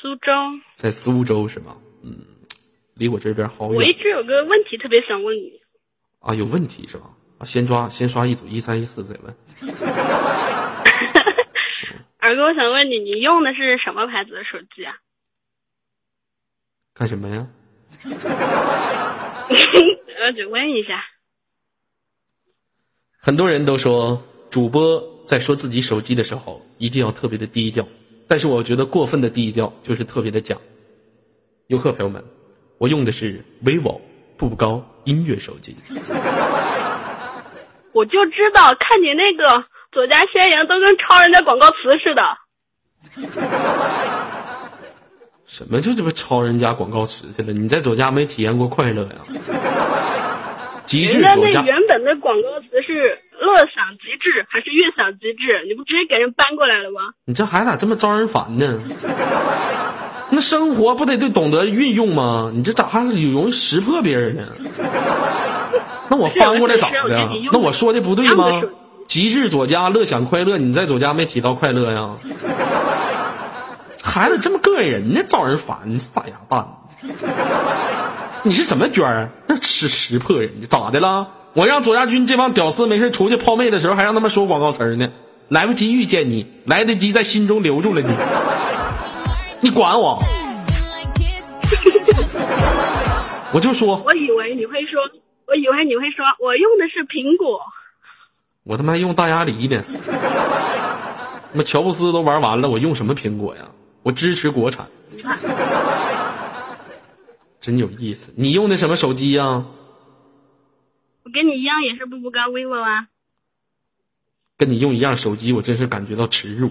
[0.00, 0.30] 苏州，
[0.76, 1.74] 在苏州是吗？
[2.04, 2.16] 嗯，
[2.94, 5.60] 离我这边好远我一远直有个问题特别想问你，
[6.20, 7.10] 啊，有问题是吧？
[7.38, 9.34] 啊，先抓先刷一组一三一四再问。
[12.30, 14.94] 二哥，我想问你，你用的是什么牌子的手机啊？
[16.94, 17.44] 干什么呀？
[19.50, 21.04] 我只问一下。
[23.18, 27.84] 很多人都说主播在说自己手机的时候一定要特别的低调，
[28.28, 30.56] 但是我觉得过分的低调就是特别的假。
[31.66, 32.24] 游客朋友们，
[32.78, 34.00] 我用的是 vivo
[34.36, 35.74] 步高音乐手机。
[37.92, 42.22] 我就知道，看你那个左家宣言都跟抄人家广告词似的。
[45.46, 47.52] 什么就这不抄人家广告词去了？
[47.52, 49.10] 你在左家没体验过快乐呀？
[50.84, 55.64] 极致人家左家，那原本的广告词是“乐享极致”还是“悦享极致”？
[55.66, 57.00] 你不直接给人搬过来了吗？
[57.24, 58.78] 你这孩子咋这么招人烦呢？
[60.30, 62.52] 那生活不得得懂得运用吗？
[62.54, 64.44] 你这咋还容易识破别人呢？
[66.08, 67.28] 那我翻过来咋的？
[67.52, 68.62] 那我说的不对吗？
[69.10, 72.10] 极致左家，乐享快乐，你在左家没提到快乐呀？
[74.00, 76.68] 孩子这么膈应人呢，招人烦，你是咋哑巴呢？
[78.44, 79.28] 你是什么娟儿？
[79.48, 81.26] 那吃识破人家咋的了？
[81.54, 85.10] 我让左家军这帮屌丝没事出去泡妹的时候，还让他们说广告词呢，
[85.48, 88.14] 来不及遇见你，来得及在心中留住了你。
[89.60, 90.22] 你管我？
[93.52, 95.00] 我就说，我以为你会说，
[95.48, 97.60] 我以为你会说，我用的是苹果。
[98.70, 99.82] 我他妈还用大鸭梨呢。
[99.82, 103.68] 他妈乔布斯都玩完了，我用什么苹果呀？
[104.04, 104.86] 我支持国产。
[107.60, 109.64] 真有意思，你用的什么手机呀？
[111.24, 113.08] 我跟你一样也是步步高 vivo 啊。
[114.56, 116.70] 跟你用一样手机，我真是感觉到耻辱。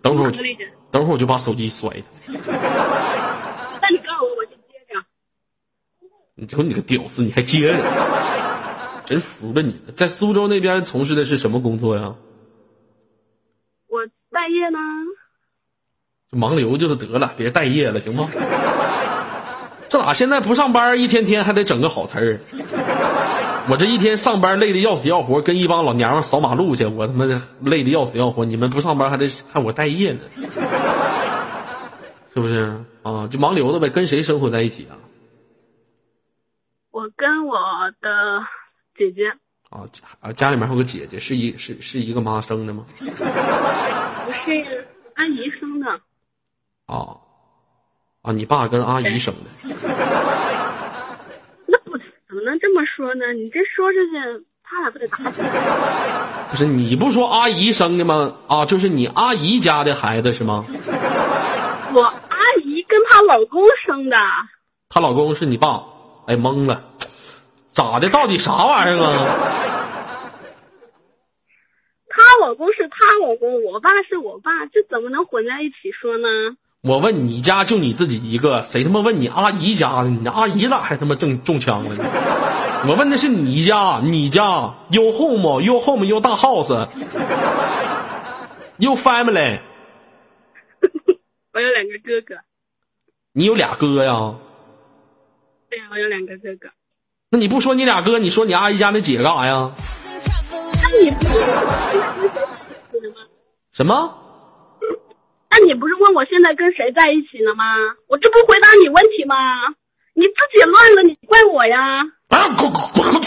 [0.00, 0.32] 等会儿。
[0.90, 2.32] 等会儿我就把手机摔他。
[2.32, 5.04] 那你告诉我，我去接着。
[6.34, 8.05] 你瞅你个屌丝，你还接着？
[9.06, 9.92] 真服了你了。
[9.94, 12.14] 在苏州那边从事的是什么工作呀？
[13.88, 14.78] 我待业呢。
[16.30, 18.28] 就盲流就是得了，别待业了，行吗？
[19.88, 22.40] 这咋现在不上班，一天天还得整个好词儿？
[23.70, 28.44] 我这一天上班累得要死要活，跟一帮老娘们扫马路去，我他妈的累得要死要活。
[28.44, 30.20] 你们不上班还得还我待业呢，
[32.34, 33.28] 是不是啊？
[33.28, 34.98] 就盲流子呗，跟谁生活在一起啊？
[36.90, 37.54] 我跟我
[38.00, 38.08] 的
[38.96, 39.28] 姐姐
[39.70, 39.82] 啊
[40.20, 42.84] 啊，家里面还有个姐姐，是一是是一个妈生的吗？
[42.98, 43.04] 不
[44.32, 45.90] 是阿姨生的，
[46.86, 47.16] 啊
[48.22, 49.50] 啊，你爸跟阿姨生的。
[51.66, 53.32] 那不怎么能这么说呢？
[53.34, 55.48] 你这说出去他俩不得打起来？
[56.50, 58.34] 不是你不说阿姨生的吗？
[58.48, 60.64] 啊，就是你阿姨家的孩子是吗？
[61.92, 64.16] 我阿姨跟她老公生的，
[64.88, 65.82] 她老公是你爸？
[66.26, 66.82] 哎，懵了，
[67.76, 68.08] 咋的？
[68.08, 69.12] 到底啥玩意儿啊？
[72.08, 76.56] 她老公是她老公，我爸是我爸，这怎么能混在一起说呢？
[76.80, 80.18] 我问你家就你自己一个，谁他妈问你阿姨家呢？
[80.22, 82.04] 你阿姨咋还他妈中中枪了呢？
[82.88, 86.86] 我问的是你家，你家 you home you home you 大 house，you
[88.94, 89.60] family，
[91.52, 92.36] 我有两个哥哥，
[93.34, 94.34] 你有俩哥呀？
[95.68, 96.70] 对呀，我有两个哥哥。
[97.36, 99.70] 那你不说你俩哥，你说你阿姨家那姐干啥呀？
[100.82, 101.10] 那你？
[103.74, 104.14] 什么？
[105.50, 107.62] 那你不是问我现在跟谁在一起了吗？
[108.08, 109.36] 我这不回答你问题吗？
[110.14, 112.04] 你自己乱了，你怪我呀？
[112.28, 112.48] 啊！
[112.56, 113.22] 滚滚滚滚！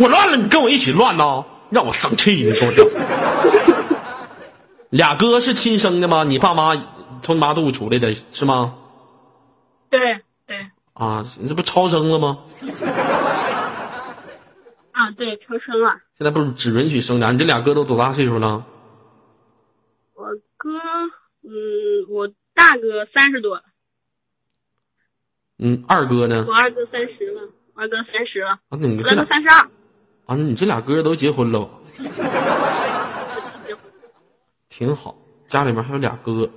[0.00, 2.32] 我乱了，你跟我一起乱呐，让我生气！
[2.44, 2.86] 你给我整。
[4.92, 6.24] 俩哥是亲生的吗？
[6.24, 6.74] 你爸妈
[7.22, 8.74] 从你妈肚子出来的是吗？
[9.88, 10.20] 对对
[10.98, 12.44] 啊，你这不超生了吗？
[14.92, 16.00] 啊，对，超生了。
[16.16, 17.30] 现在不是只允许生俩？
[17.30, 18.66] 你这俩哥都多大岁数了？
[20.14, 20.24] 我
[20.56, 20.70] 哥，
[21.44, 21.50] 嗯，
[22.10, 23.62] 我大哥三十多了，
[25.58, 26.44] 嗯，二哥呢？
[26.48, 27.42] 我二哥三十了，
[27.74, 29.70] 我二哥三十了，啊，那你哥三十二。
[30.26, 31.70] 啊，你这俩哥都结婚了吧？
[34.68, 36.50] 挺好，家里面还有俩哥，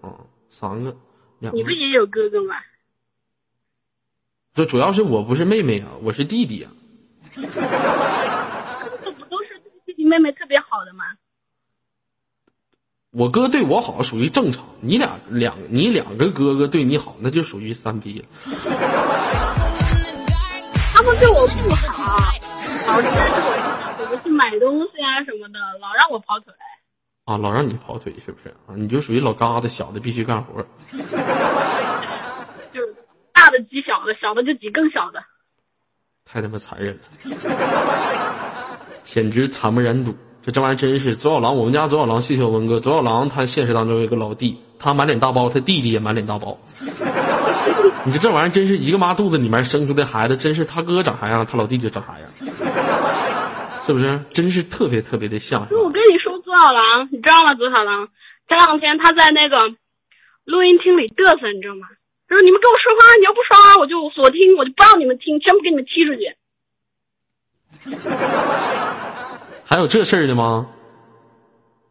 [0.00, 0.14] 啊，
[0.48, 0.96] 三个，
[1.40, 1.70] 两个你不。
[1.70, 2.54] 也有哥哥吗？
[4.54, 6.72] 这主要是我不是妹妹啊，我是弟弟啊。
[7.30, 7.48] 这不
[9.26, 11.04] 都是弟弟妹妹特别好的吗？
[13.12, 18.24] 我哥对我好属于正常，你俩两你两个哥哥对你好，那就属于三逼了。
[20.92, 22.32] 他们对我不好，
[22.86, 26.52] 老是我去买东西啊什么的，老让我跑腿。
[27.24, 28.74] 啊，老让你跑腿是不是啊？
[28.76, 30.66] 你就属于老疙瘩，小的必须干活。
[33.50, 35.22] 就是大的挤小的，小的就挤更小的。
[36.24, 37.00] 太他妈残忍了，
[39.02, 40.14] 简直惨不忍睹。
[40.42, 42.78] 这这玩意儿真是左小狼，我们家左小狼，谢谢我文哥。
[42.78, 46.58] 左小狼他现实当中有一个老弟，他满脸大包，他弟弟也满脸大包。
[48.06, 52.26] 你说这玩意儿真是一个妈肚子里面生出的孩子，真是他哥长啥样，他老弟就长啥样，
[53.84, 54.18] 是不是？
[54.32, 55.68] 真是特别特别的像。
[55.68, 57.52] 就我跟你说，左小狼，你知道吗？
[57.54, 58.08] 左小狼
[58.48, 59.76] 前两天他在那个
[60.44, 61.88] 录音厅里嘚瑟，你知道吗？
[62.30, 66.32] 他说：“你们跟我说话，你要不说话，我就锁听，我就不让你们听，全部给你们踢出去。
[69.66, 70.70] 还有这事儿的吗？”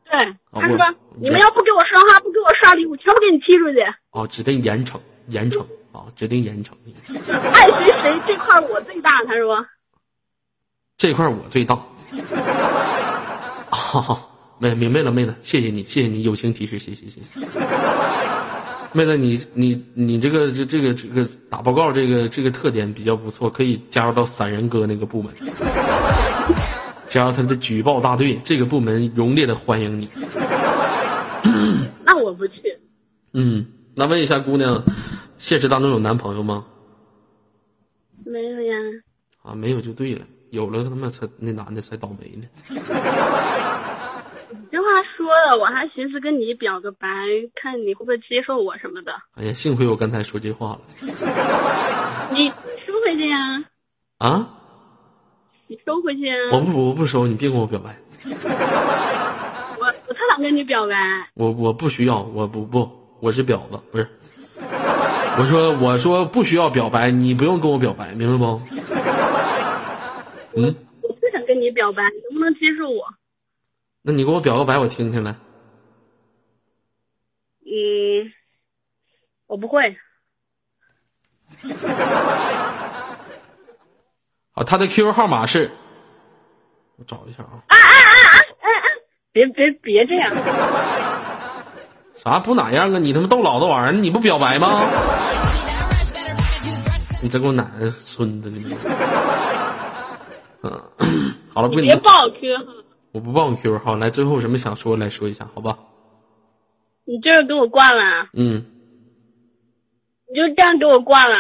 [0.10, 3.84] 对，啊他说我：“你们要不给我说话，不给我刷礼物，全部给你踢出去。
[4.12, 4.98] 哦，指定严惩，
[5.28, 5.60] 严惩
[5.92, 6.72] 啊，指定严惩。
[7.54, 9.68] 爱谁谁，这块我最大。”他说
[10.96, 11.76] 这块我最大。
[13.70, 14.26] 啊，
[14.58, 17.42] 妹明白了，妹子，谢谢你，谢谢你友情提示，谢谢谢谢。
[18.92, 25.32] 妹子，你你你这个这这个这个打报告这个这个特点比较不错，可以加入到散人哥那个部门，
[27.08, 30.10] 加入他的举报大队，这个部门荣烈的欢迎你。
[32.04, 32.54] ：“那我不去。
[33.34, 34.84] 嗯，那问一下姑娘，
[35.38, 36.66] 现实当中有男朋友吗？”
[38.26, 38.76] 没有呀，
[39.44, 42.48] 啊，没有就对了，有了他妈才那男的才倒霉呢。
[44.90, 47.08] 你这话说的，我还寻思跟你表个白，
[47.54, 49.12] 看你会不会接受我什么的。
[49.36, 50.80] 哎呀，幸亏我刚才说这话了
[52.32, 52.50] 你你
[52.86, 53.38] 收回去呀，
[54.18, 54.50] 啊！
[55.68, 56.34] 你收回去呀。
[56.54, 60.96] 我不我不收，你别跟我表白，我我特想跟你表白。
[61.36, 62.90] 我我不需要，我不不，
[63.22, 64.08] 我是婊子，不是。
[65.38, 68.60] 我说我说不需要表白，你不用跟我表白，明白不？
[70.56, 73.06] 嗯，我特想跟你表白，你能不能接受我？
[74.10, 75.36] 那你给我表个白，我听听来。
[77.64, 78.34] 嗯，
[79.46, 79.96] 我不会。
[84.50, 85.70] 好，他的 QQ 号码是，
[86.96, 87.62] 我找一下啊。
[87.68, 88.88] 啊啊啊啊啊
[89.32, 90.34] 别别别这样，
[92.18, 92.98] 啥不哪样啊？
[92.98, 94.90] 你他妈逗老子玩儿，你不表白吗？
[97.22, 98.76] 你真给我奶奶孙子，你们！
[100.64, 100.72] 嗯，
[101.54, 102.74] 好了，不跟你你别报 QQ 号，
[103.12, 105.78] 我不报你 QQ 号，来，最后有什么想说来说一下，好吧？
[107.06, 108.64] 你这样给我挂了，嗯，
[110.28, 111.36] 你就这样给我挂了。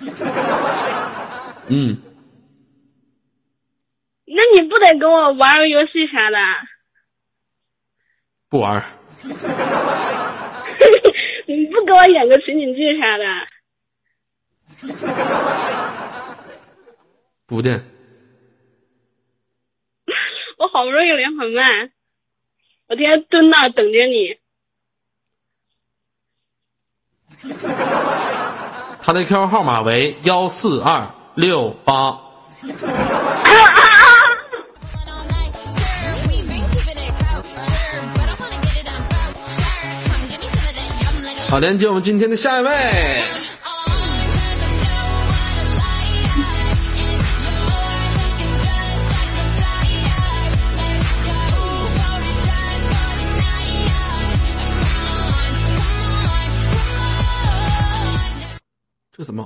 [1.68, 1.96] 嗯，
[4.26, 6.36] 那你不得跟我玩个游戏啥的？
[8.50, 8.84] 不玩，
[11.46, 13.24] 你不给我演个情景剧啥的？
[17.46, 17.82] 不的，
[20.60, 21.90] 我好不容易有连很麦，
[22.86, 24.36] 我天天蹲那儿等着你。
[29.00, 32.20] 他的 QQ 号码为幺四二六八。
[41.48, 42.70] 好连接我们今天的下一位。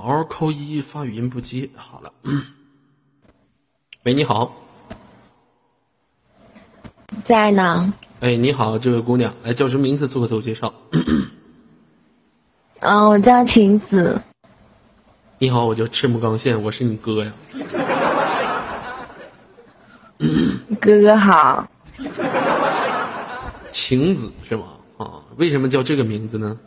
[0.05, 1.67] 嗷嗷扣一发语音不接？
[1.75, 2.13] 好了，
[4.05, 4.55] 喂，你好，
[7.23, 7.91] 在呢。
[8.19, 10.07] 哎，你好，这位姑娘，来叫什么名字？
[10.07, 10.71] 做个自我介绍。
[12.81, 14.21] 嗯，我叫晴子。
[15.39, 17.33] 你好，我叫赤木刚宪，我是你哥呀。
[20.79, 21.67] 哥哥好。
[23.71, 24.65] 晴子是吗？
[24.97, 26.59] 啊，为什么叫这个名字呢？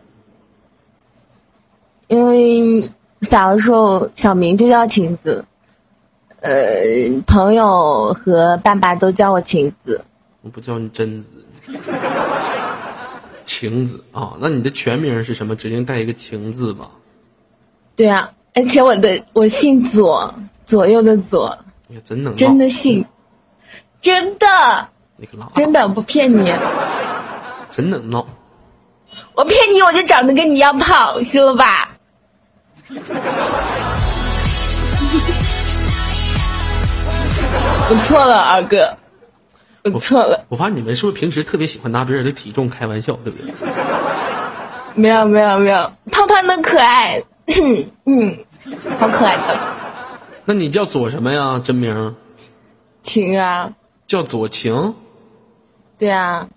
[2.09, 2.91] 因为
[3.23, 5.45] 小的时候小名就叫晴子，
[6.41, 6.53] 呃，
[7.27, 10.05] 朋友和爸爸都叫我晴子。
[10.43, 11.31] 我不叫你贞子，
[13.45, 14.35] 晴子啊？
[14.41, 15.57] 那你的全名是什么？
[15.57, 16.91] 指定带一个晴字吧？
[17.97, 21.59] 对啊，而且我的我姓左，左右的左，
[21.91, 23.05] 哎呀，真能真的姓，
[23.99, 24.47] 真的，
[25.17, 26.53] 你可拉真的不骗你，
[27.73, 28.27] 真能闹。
[29.35, 31.98] 我骗你我就长得跟你一样胖，行了吧？
[37.91, 38.97] 我错了，二哥，
[39.85, 43.53] 我错了，我发现你们是不是平时特别喜欢拿别人的体重开玩笑，对不对？
[44.95, 47.23] 没有没有没有，胖胖的可爱，
[48.05, 48.39] 嗯，
[48.99, 49.59] 好可爱的
[50.47, 51.61] 那你叫左什么呀？
[51.63, 52.17] 真名
[53.03, 53.73] 晴啊，
[54.07, 54.95] 叫左晴？
[55.99, 56.49] 对啊，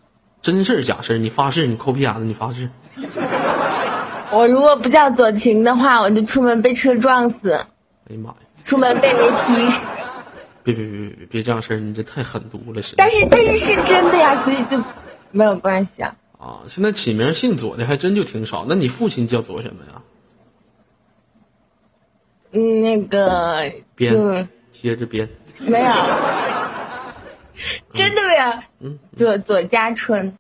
[0.42, 1.18] 真事儿假事儿？
[1.18, 1.68] 你发誓？
[1.68, 2.22] 你抠屁眼子？
[2.22, 2.70] 你发誓？
[4.32, 7.52] 我如果不叫左晴的话，我就出门被车撞死，
[8.10, 8.36] 哎呀妈呀！
[8.64, 9.82] 出门被雷劈死。
[10.64, 12.96] 别别别别别别这样事儿，你这太狠毒了，是。
[12.96, 14.82] 但是但是是真的呀，所以就
[15.32, 16.16] 没有关系啊。
[16.38, 18.66] 啊，现在起名姓左的还真就挺少。
[18.68, 20.02] 那你父亲叫左什么呀？
[22.52, 25.28] 嗯，那个编就接着编。
[25.60, 25.94] 没有，
[27.92, 28.64] 真的没有。
[28.80, 30.38] 嗯，左左家春，嗯，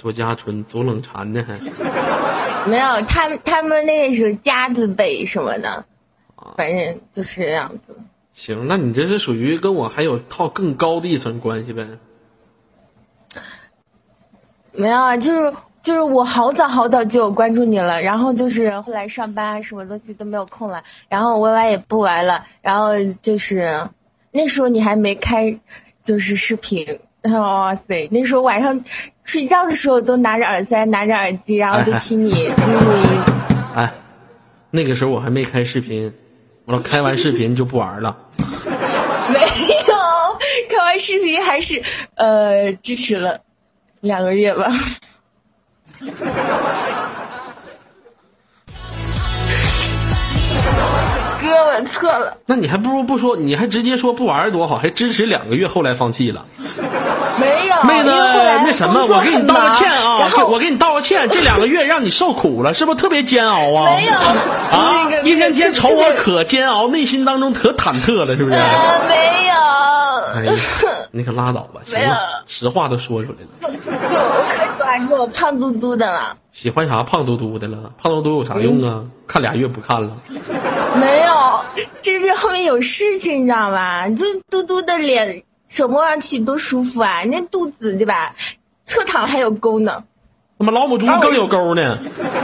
[0.00, 1.60] 左家春，左冷禅呢还。
[2.70, 5.84] 没有，他们他们那个是家字辈什么的，
[6.36, 7.94] 啊反正就是这样子。
[8.32, 11.86] 行，那你这是属于跟我还有套更高的一层关系呗？
[14.72, 23.88] 没有啊，就是就是我好早好早就有关注你了，然后就是后来上班啊什么东西都没有空了，然后 Y Y 也不玩了，然后就是
[24.30, 25.60] 那时候你还没开，
[26.02, 27.00] 就是视频，
[27.32, 28.82] 哇塞，那时候晚上
[29.24, 33.20] 睡觉的时候都拿着耳塞，拿着耳机，然后就听你 录音。
[33.74, 33.92] 哎，
[34.70, 36.12] 那个时候我还没开视频，
[36.64, 38.16] 我要开完视频就不玩了。
[39.32, 39.94] 没有，
[40.70, 41.82] 开完视频还是
[42.14, 43.40] 呃支持了
[44.00, 44.72] 两个月吧。
[51.42, 56.46] 哥，我错了，那你还不如不说，你还直接说不玩多好，还支持两个月，后来放弃了。
[57.38, 58.10] 没有，妹子，
[58.64, 63.90] 那什么，我给你道个歉啊，我给你道个歉，这两个月让你受苦了，是不是特别煎熬啊？
[63.96, 68.56] 没有啊那个，一天天瞅我可煎熬，内心当中可忐忑了，是不是？
[68.56, 69.14] 呃没
[69.46, 69.54] 有，
[70.34, 70.52] 哎呀，
[71.10, 72.16] 你可拉倒吧， 行了，
[72.46, 73.48] 实话都说出来了。
[73.60, 76.36] 就就我可喜欢这种胖嘟嘟的了。
[76.52, 77.78] 喜欢啥胖嘟嘟的了？
[78.02, 79.04] 胖嘟嘟有啥用啊？
[79.26, 80.10] 看俩月不看了。
[80.96, 81.60] 没有，
[82.00, 84.08] 这是后面有事情，你知道吧？
[84.08, 87.20] 就嘟嘟的脸，手摸上去多舒服啊！
[87.22, 88.34] 你那肚子对吧？
[88.84, 90.02] 侧躺还有沟呢。
[90.58, 91.96] 他妈老母猪更有沟呢，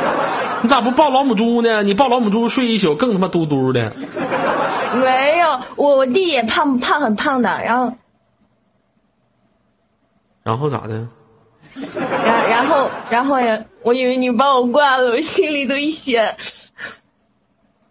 [0.63, 1.83] 你咋不抱老母猪呢？
[1.83, 3.93] 你抱老母猪睡一宿更他妈嘟嘟的。
[5.03, 7.97] 没有，我我弟也胖胖很胖的，然后
[10.45, 11.09] 然后咋的？
[12.25, 16.37] 然然后然后呀，我以为你把我挂了，我心里都一血。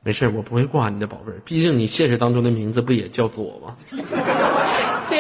[0.02, 3.76] 没事儿，我不会挂你的宝贝儿，毕竟你现实当中的名字不也叫左吗？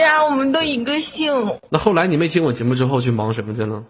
[0.05, 3.83] 对呀、我们都一个姓，那后来你没听我节目之后去忙什么去了？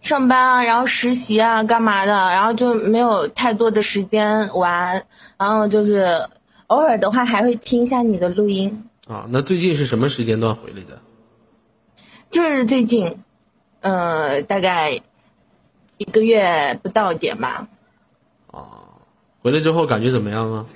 [0.00, 5.04] 上班啊，然后实习啊，干嘛的，然后就没有太多的时间玩，
[5.38, 6.28] 然后就是
[6.66, 10.98] 偶尔的话还会听一下你的录音，啊，那最近是什么时间段回来的？
[12.32, 13.18] 就是最近，
[13.82, 15.00] 呃，大概
[15.96, 17.68] 一个月不到点吧。
[18.50, 18.66] 啊
[19.42, 20.66] 回来之后感觉怎么样啊？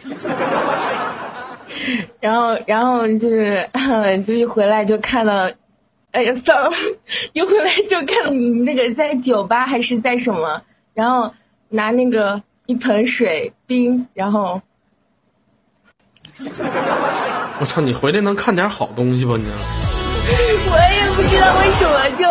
[2.20, 3.68] 然后然后就是
[4.26, 5.50] 就一回来就看到，
[6.12, 6.70] 哎呀算了，
[7.32, 10.62] 一回来就看到你那个在酒吧还是在什么，
[10.94, 11.34] 然后
[11.68, 14.62] 拿那个一盆水冰，然后
[17.60, 19.44] 我操，你回来能看点好东西吧你？
[20.70, 22.24] 我也不知道为什么就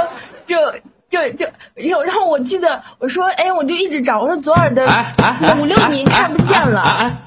[0.46, 0.80] 就。
[1.14, 1.46] 就就，
[2.02, 4.84] 然后我记得我说，哎，我就一直找，我说左耳的
[5.62, 7.18] 五六年看不见哎了，哎，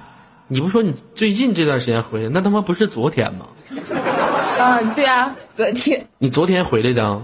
[0.49, 3.47] 你不说你最近这段时间回来，那他妈不是昨天吗？
[4.59, 7.22] 嗯，对啊，昨天 你昨天回来的？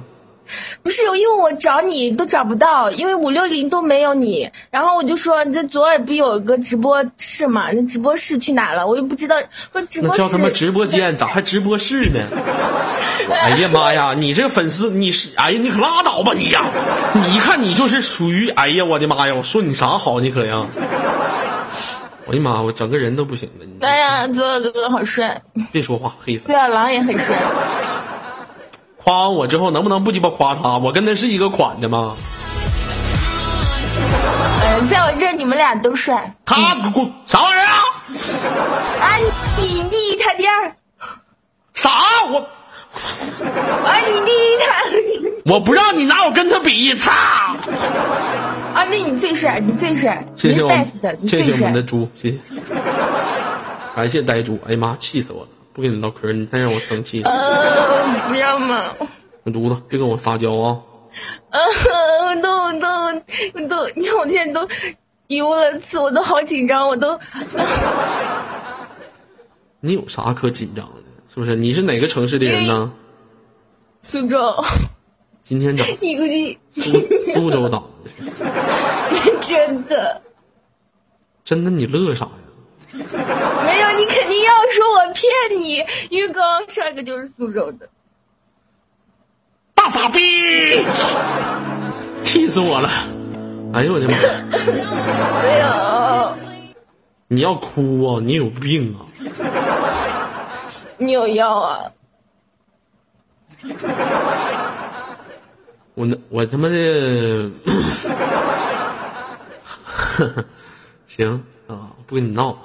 [0.83, 8.87] 不是因为我找你都找不到，因为五六零都没有你，然后我就说这昨晚不有个直播室嘛，那直播室去哪了？
[8.87, 9.37] 我又不知道，
[9.73, 12.21] 说直播那叫他妈直播间，咋还直播室呢？
[13.31, 16.65] 哎呀妈呀，你这个粉丝你是哎呀，你可拉倒吧你呀！
[17.15, 20.67] 你一看你就是属于哎呀我的妈呀，我说你啥好你可呀？
[22.27, 23.65] 我的妈，我整个人都不行了。
[23.65, 25.43] 你哎呀，左耳哥哥好帅，
[25.73, 26.57] 别说话，黑粉对。
[26.57, 27.37] 啊，狼也很帅。
[28.97, 30.79] 夸完我之后，能不能不鸡巴夸他？
[30.79, 32.17] 我跟他是一个款的吗？
[34.65, 36.35] 嗯，在我这你们俩都帅。
[36.45, 37.73] 他滚啥玩意儿啊？
[39.01, 39.17] 啊，
[39.59, 40.73] 你你，他第二。
[41.75, 41.91] 啥？
[42.31, 42.49] 我
[42.93, 45.53] 啊，你第一，他。
[45.53, 47.11] 我不让你拿我跟他比，操！
[47.11, 51.83] 啊，那你最帅，你最帅，谢谢我们的。
[51.83, 52.39] 猪，谢谢。
[53.95, 55.49] 感谢呆猪，哎呀妈，气死我了！
[55.73, 57.23] 不跟你唠嗑，你再让我生气。
[57.23, 58.95] 呃，不要嘛。
[59.43, 60.79] 滚犊子，别跟我撒娇啊！
[61.51, 61.61] 呃，
[62.29, 62.89] 我都我都
[63.55, 64.69] 我都，你看我现在都
[65.27, 67.19] 语无伦次，我都好紧张，我都。
[69.81, 71.03] 你有啥可紧张的？
[71.33, 71.57] 是不是？
[71.57, 72.93] 你是哪个城市的人呢？
[74.03, 74.63] 苏州，
[75.43, 76.91] 今天找你估计苏
[77.33, 78.11] 苏州岛 的，
[79.41, 80.21] 真的
[81.45, 82.33] 真的你乐啥呀？
[82.93, 87.89] 没有，你肯定要说我骗你，因为刚刚上一个就是苏州的。
[89.75, 90.21] 大傻逼！
[92.23, 92.91] 气死我了！
[93.73, 94.15] 哎呦我的妈！
[95.43, 96.37] 没有，
[97.29, 98.21] 你要哭啊？
[98.23, 99.01] 你有病啊？
[101.07, 101.93] 你有药啊？
[105.95, 107.51] 我那我他妈的，
[111.07, 112.57] 行啊，不跟你闹。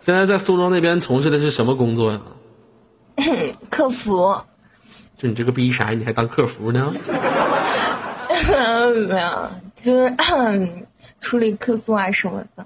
[0.00, 2.20] 现在在苏州那边从事的是什么工作呀？
[3.68, 4.40] 客服。
[5.18, 6.94] 就你这个逼色，你还当客服呢？
[9.08, 9.50] 没有，
[9.82, 10.14] 就是
[11.20, 12.64] 处理客诉啊什么的。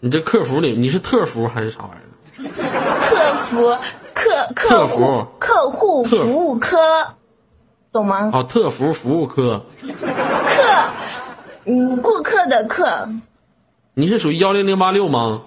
[0.00, 2.07] 你这客服里你是特服还是啥玩意儿？
[2.38, 3.76] 客服
[4.14, 6.78] 客客服客户服务科，
[7.90, 8.30] 懂吗？
[8.32, 9.64] 哦，特服服务科。
[9.80, 10.62] 客，
[11.64, 13.08] 嗯，顾客的客。
[13.94, 15.42] 你是属于幺零零八六吗？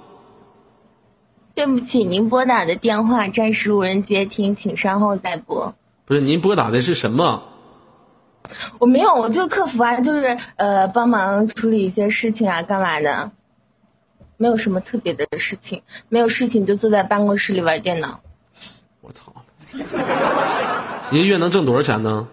[1.54, 5.74] 对不起，您拨打的电话暂时无人接听，请稍后再拨。
[6.06, 7.44] 不是，您拨打的是什么？
[8.80, 13.32] 我没有，我就客服啊，就是呃帮忙处理一些事情啊，干嘛的？
[14.42, 18.22] 没有什么特别的事情，没有事情就坐在办公室里玩电脑。
[19.02, 19.32] 我操！
[21.12, 22.28] 一个月能挣多少钱呢？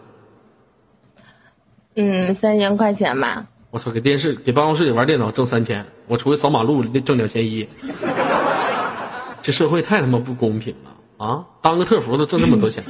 [1.96, 3.44] 嗯，三千块钱吧。
[3.70, 7.68] 我操，给电视给办公室里玩电脑挣三千，我出去扫马路挣两千一。
[9.42, 11.44] 这社会太他妈不公平了啊！
[11.60, 12.82] 当个客服都挣那么多钱，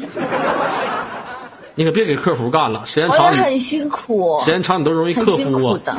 [1.75, 5.43] 你可别给客服干了，时间长你很辛苦，时间长你都容易很克夫啊。
[5.43, 5.97] 辛苦的。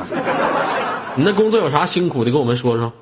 [1.16, 2.94] 你那工作有啥辛苦的，跟我们说说。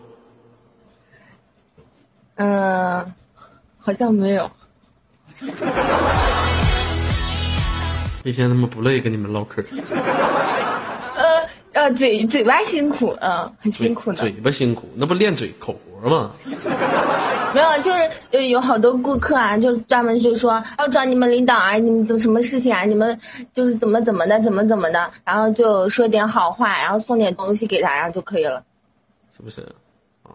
[2.38, 3.14] 嗯，
[3.80, 4.50] 好像没有。
[8.24, 9.64] 一天他妈不累跟你们唠嗑，
[11.16, 14.32] 呃呃，嘴嘴巴辛苦，嗯、很辛苦的嘴。
[14.32, 16.32] 巴辛苦，那不练嘴口活吗？
[17.54, 23.20] 没有，就是有有好多顾客啊，就专门就说要找你们领导啊，你们怎什么事情啊，你们
[23.54, 28.64] 就是怎么怎么的，怎么怎么的，然后就说点好话，然后送点东西给他，然后就可以了。
[29.36, 29.66] 是不是？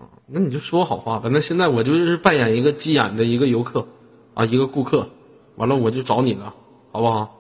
[0.03, 1.29] 啊，那你就说好话吧。
[1.33, 3.87] 那现在我就是扮演一个急眼的一个游客，
[4.35, 5.09] 啊，一个顾客，
[5.57, 6.53] 完了我就找你了，
[6.91, 7.37] 好不好？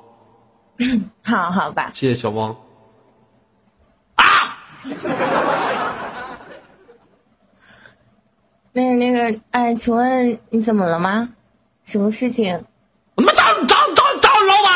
[1.22, 2.56] 好好吧，谢谢小汪。
[4.14, 4.24] 啊
[8.72, 11.30] 那个那个，哎，请问你怎么了吗？
[11.84, 12.64] 什么事情？
[13.16, 14.72] 我们找找找找老板！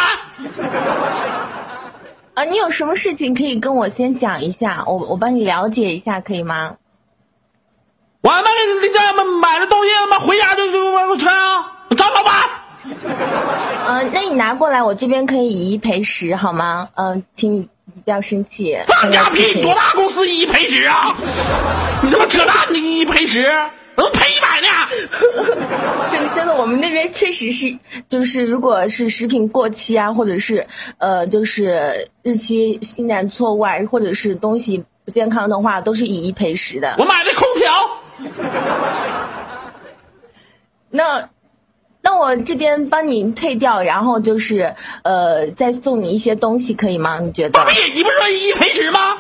[2.34, 6.76] 啊，你有什么事情可以跟我先讲一下，我我帮你了解一下，可以吗？
[8.26, 11.64] 我他妈这这这买了东西，他妈回家就就我我车啊！
[11.88, 12.32] 我找老板。
[13.86, 16.88] 嗯、那你拿过来，我这边可以以一赔十，好吗？
[16.96, 18.76] 嗯、请你不要生气。
[18.88, 19.62] 放假大家屁！
[19.62, 21.14] 多大公司以一赔十啊？
[22.02, 22.56] 你他妈扯淡！
[22.70, 23.44] 你一赔十？
[23.94, 24.66] 怎么赔一百呢？
[26.10, 30.66] 真真的，我们那边确实是，就是如果是食品过期啊，或者是
[30.98, 36.96] 呃，就是日期印染错误啊，或者是东西不健康的话，都是以一赔十的。
[36.98, 37.72] 我买的空调，
[40.90, 41.28] 那
[42.02, 47.18] 那我这边帮你退掉，然后就是呃，再送你一些东西，可以吗？
[47.18, 47.66] 你觉得放？
[47.66, 47.92] 屁！
[47.94, 49.16] 你不是说一赔十吗？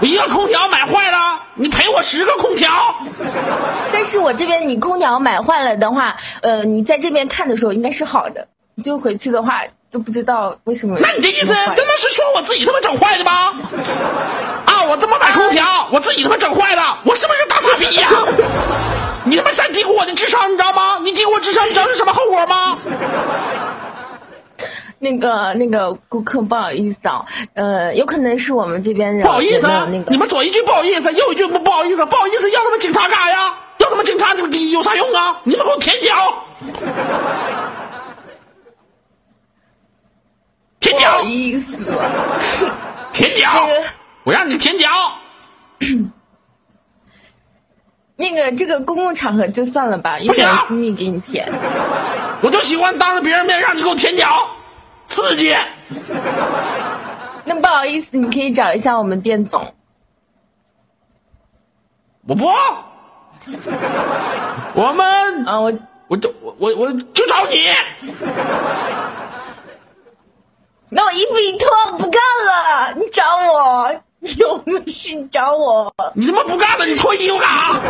[0.00, 2.70] 我一个空调买坏了，你赔我十个空调。
[3.92, 8.48] 但是我这边你空调买坏了的话，呃，你在这边看的时候应该是好的，
[8.82, 9.62] 就回去的话
[9.92, 10.98] 都不知道为什么。
[11.00, 13.54] 那你这意思他妈是说我自己他妈整坏的吗？
[14.66, 18.08] 啊，我他妈买空调，我自己他妈整坏了，我是不是大傻逼呀、
[19.24, 20.98] 你他妈想低估我的智商，你知道吗？
[21.02, 22.78] 你低估我智商，你知道是什么后果吗？
[24.98, 29.68] 那个那个顾客不好意思啊，呃，有可能是我们这边人不好意思
[30.08, 33.54] 你们左一句不好意思，右一句不不好意思，不好意思，要他妈警察干啥呀？
[33.78, 35.36] 要他妈警察就有啥用啊？
[35.44, 36.34] 你们给我舔脚，
[40.80, 41.66] 舔不好脚，意思，
[43.12, 43.66] 舔脚！
[43.66, 43.84] 那，个
[44.24, 44.88] 我让你舔脚。
[48.16, 51.46] 那个这个公共场合就算了吧，一不行点私密给你舔。
[52.42, 54.48] 我就喜欢当着别人面让你给我舔脚，
[55.06, 55.54] 刺激。
[57.44, 59.74] 那不好意思，你可以找一下我们店总。
[62.26, 62.46] 我不，
[64.74, 65.72] 我们，啊，我
[66.08, 67.66] 我就我我我就找你。
[70.88, 71.68] 那我衣服一脱
[71.98, 73.22] 不干了，你找
[73.52, 73.98] 我，你
[74.38, 77.80] 有本事你找我，你他妈不干了，你脱衣服干啥？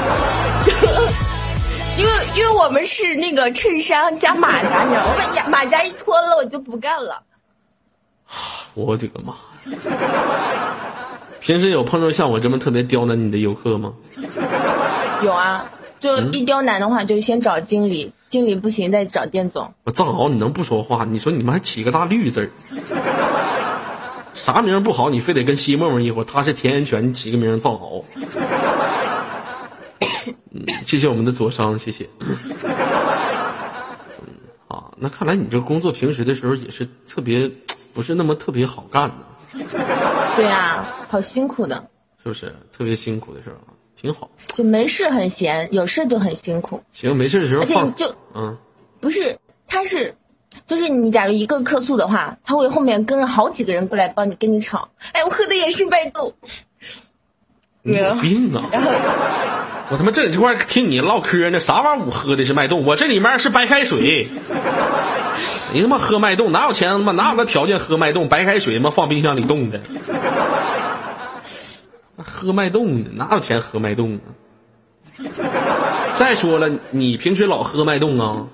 [1.96, 7.22] 因为因为我们是那个衬衫加马甲，你知道吗，我把马甲一脱了，我就不干了。
[8.74, 9.34] 我的个妈！
[11.38, 13.92] 平时有碰到像我这么特别刁难你的游客吗？
[15.22, 15.70] 有啊，
[16.00, 19.72] 就一刁难的话，就先找经理，经理不行再找店总。
[19.84, 21.04] 我藏獒，你能不说话？
[21.04, 22.50] 你说你们还起个大绿字儿，
[24.44, 26.24] 啥名不好，你非得跟西沫沫一伙儿。
[26.24, 28.04] 他是田园犬，你起个名儿藏獒。
[30.50, 32.06] 嗯，谢谢我们的左商，谢谢。
[32.20, 32.36] 嗯
[34.68, 37.50] 啊，那看来你这工作平时的时候也是特别，
[37.94, 39.24] 不是那么特别好干的，
[40.36, 41.88] 对啊，好辛苦的，
[42.22, 42.54] 是不是？
[42.70, 44.30] 特别辛苦的事儿啊，挺好。
[44.48, 46.82] 就没事很闲，有事就很辛苦。
[46.92, 47.62] 行，没事的时候。
[47.62, 48.58] 而且就嗯，
[49.00, 50.14] 不是，他是，
[50.66, 54.88] 就是你假如一个客诉的话，他会后面跟着好几个人过来帮你跟你吵。
[55.12, 56.34] 哎，我喝的也是百度。
[57.82, 58.64] 你有病啊！
[59.90, 62.04] 我他妈这这块儿听你唠嗑呢，啥玩意儿？
[62.06, 64.26] 我喝的是脉动，我这里面是白开水。
[65.74, 68.28] 你他妈喝脉动，哪有钱他妈哪有那条件喝脉动？
[68.30, 69.78] 白开水他妈放冰箱里冻的。
[72.16, 74.32] 喝脉动呢，哪有钱喝脉动啊？
[76.16, 78.46] 再说了，你平时老喝脉动啊？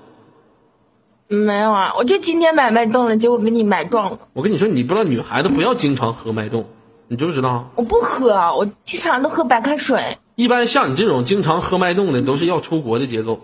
[1.31, 4.19] 没有啊，我就今天买脉动了，结果给你买撞了。
[4.33, 6.65] 我跟你说，你不知道女孩子不要经常喝脉动，
[7.07, 7.71] 你知不知道？
[7.75, 10.17] 我不喝啊，我经常都喝白开水。
[10.35, 13.39] 一般像你这种经常喝脉动的，都是要出国的节奏。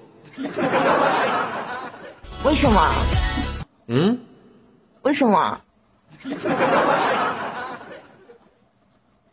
[2.43, 2.91] 为什么？
[3.88, 4.19] 嗯，
[5.03, 5.61] 为什么？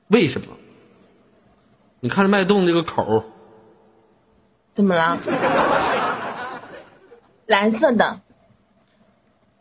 [0.07, 0.47] 为什么？
[1.99, 3.25] 你看脉动这个口儿，
[4.75, 5.19] 怎么了？
[7.47, 8.21] 蓝色的，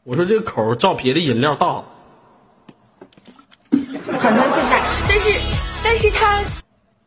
[0.04, 1.86] 我说这个口儿照别的饮料大，好
[3.72, 5.32] 像是大，但是
[5.84, 6.41] 但是它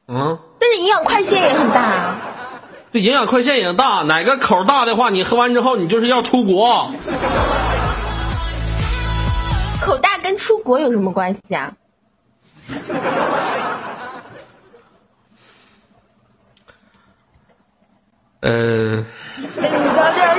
[0.09, 2.16] 嗯，但是营养快线也很大啊。
[2.92, 6.90] 这营养快线也大，哪个口儿大的话，你喝完之后你就是要出国。
[9.82, 11.74] 口大跟出国有什么关系啊？
[18.40, 19.05] 呃，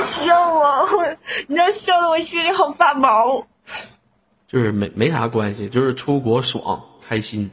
[0.08, 0.88] 笑我，
[1.46, 3.46] 你知道笑的我心里好发毛。
[4.46, 7.50] 就是没没啥关系，就是出国爽开心，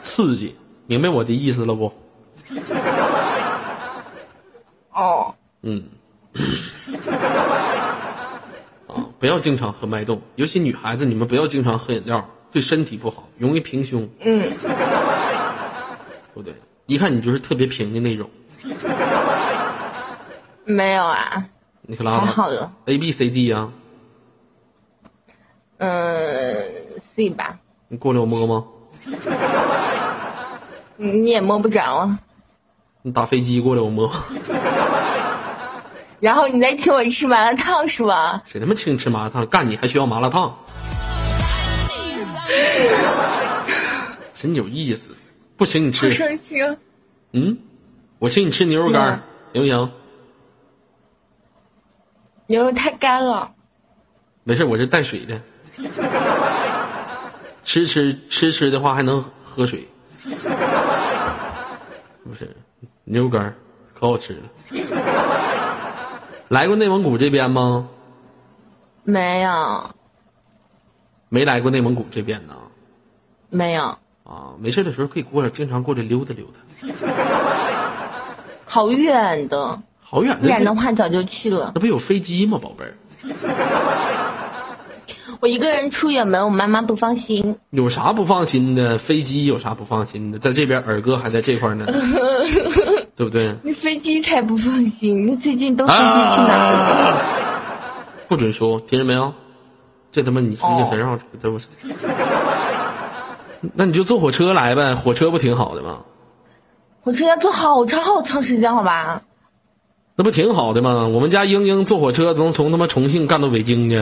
[0.00, 0.56] 刺激，
[0.86, 1.92] 明白我的意思了不？
[4.92, 5.84] 哦，嗯，
[8.88, 14.50] 啊，不要经常喝脉动，尤其女孩子，你们不要经常喝饮料，对身体不好，容易平胸，嗯，对
[16.32, 16.54] 不对？
[16.86, 18.30] 一看你就是特别平的那种，
[20.68, 21.44] 没有啊，
[21.82, 22.20] 你可拉倒。
[22.20, 22.72] 还好了。
[22.86, 23.68] A B C D 呀、
[25.78, 26.54] 嗯
[26.98, 27.56] ，C 吧，
[27.88, 28.64] 你过来我摸吗？
[30.98, 32.18] 你也摸不着啊。
[33.02, 34.10] 你打飞机过来我摸，
[36.18, 38.42] 然后你再请我吃麻辣烫是吧？
[38.44, 39.46] 谁他妈请你吃麻辣烫？
[39.46, 40.52] 干你还需要麻辣烫？
[44.34, 45.14] 真有意思，
[45.56, 46.10] 不请你吃！
[47.32, 47.56] 嗯，
[48.18, 49.90] 我请你吃牛肉干儿，行不行？
[52.46, 53.52] 牛肉太干了。
[54.44, 55.40] 没事，我是带水的。
[57.64, 59.88] 吃吃吃吃的话还能喝水，
[62.22, 62.56] 不是
[63.04, 63.54] 牛肉干儿
[63.98, 64.42] 可好吃了。
[66.48, 67.88] 来过内蒙古这边吗？
[69.02, 69.90] 没有，
[71.28, 72.54] 没来过内蒙古这边呢。
[73.50, 76.60] 没有，啊，没事的时候可以过来，经常过来溜达溜达。
[78.64, 81.72] 好远的，好远不然的，话早就去了。
[81.74, 82.94] 那不有飞机吗，宝贝儿？
[85.40, 87.56] 我一个人出远门，我妈妈不放心。
[87.70, 88.98] 有啥不放心的？
[88.98, 90.38] 飞机有啥不放心的？
[90.38, 91.86] 在这边，尔哥还在这块儿呢，
[93.16, 93.56] 对不对？
[93.64, 96.78] 那飞机才不放心，那最近都飞机去哪儿了？
[97.10, 97.18] 啊
[98.28, 99.34] 不准说，听见没有？
[100.12, 101.66] 这他妈你听见谁让我这不是？
[103.74, 105.98] 那你就坐火车来呗，火车不挺好的吗？
[107.02, 109.22] 火车要坐好长好长时间，好吧？
[110.16, 111.06] 那不挺好的吗？
[111.08, 113.96] 我们家英英坐火车能从他妈重庆干到北京去，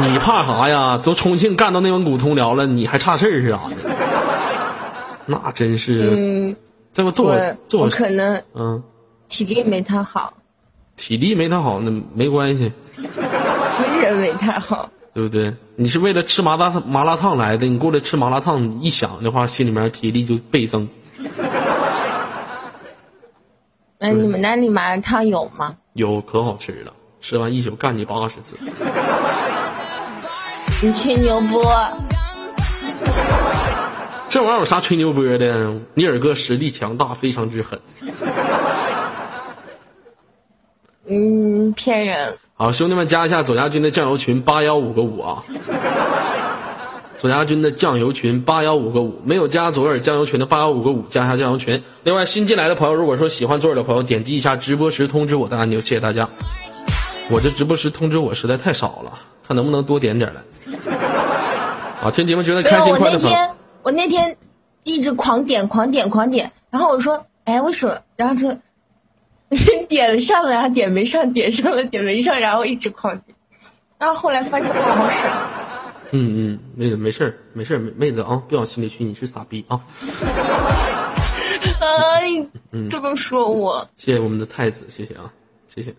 [0.00, 0.98] 你怕啥呀？
[1.02, 3.76] 从重庆干到内蒙古通辽了，你还差事儿是啥的？
[5.26, 6.56] 那真是，嗯，
[6.90, 8.82] 这不坐坐可能嗯，
[9.28, 10.32] 体力没他好，
[10.96, 13.04] 体力没他好，那没关系，精
[14.00, 14.88] 神没他好。
[15.14, 15.52] 对不对？
[15.74, 20.88] 你是为了吃麻辣烫麻辣烫来的，你过来吃麻辣烫，一想的话，心里面体力就倍增。
[23.98, 25.74] 那你们那里麻辣烫有吗？
[25.94, 28.56] 有可好吃了，吃完一宿干你八十次。
[30.80, 31.60] 你吹牛不？
[34.28, 35.74] 这玩意儿有啥吹牛波的？
[35.94, 37.80] 你尔哥实力强大，非常之狠。
[41.06, 42.36] 嗯，骗人。
[42.54, 45.42] 好，兄弟们加一下左家军的酱油群八幺五个五啊！
[47.18, 51.82] 左家军的酱油群八幺五个五，没有加左耳酱油群的八幺五个五，加一下酱油群。
[52.04, 56.28] 另外新进来的朋友，如果说喜欢左耳的朋友，点击一下直播时通知我的按钮，谢谢大家。
[57.28, 60.40] 我这直播时通知我实在太少了，看能不能多点点来。
[62.00, 63.50] 啊，听节目觉得，开心我快乐朋友，那天
[63.82, 64.36] 我那天
[64.84, 67.98] 一直狂点狂点狂点，然后我说，哎，为什么？
[68.14, 68.56] 然后就
[69.88, 73.36] 点上了，然后点没上，点上了，点没上，然后一直狂点，
[73.98, 75.57] 然后后来发现我好傻。
[76.10, 79.80] 嗯嗯，妹子没事儿没事儿，妹妹子啊，别往心里去，你是傻逼啊！
[81.80, 85.32] 哎，嗯这么说我，谢谢我们的太子，谢谢啊，
[85.68, 85.94] 谢谢。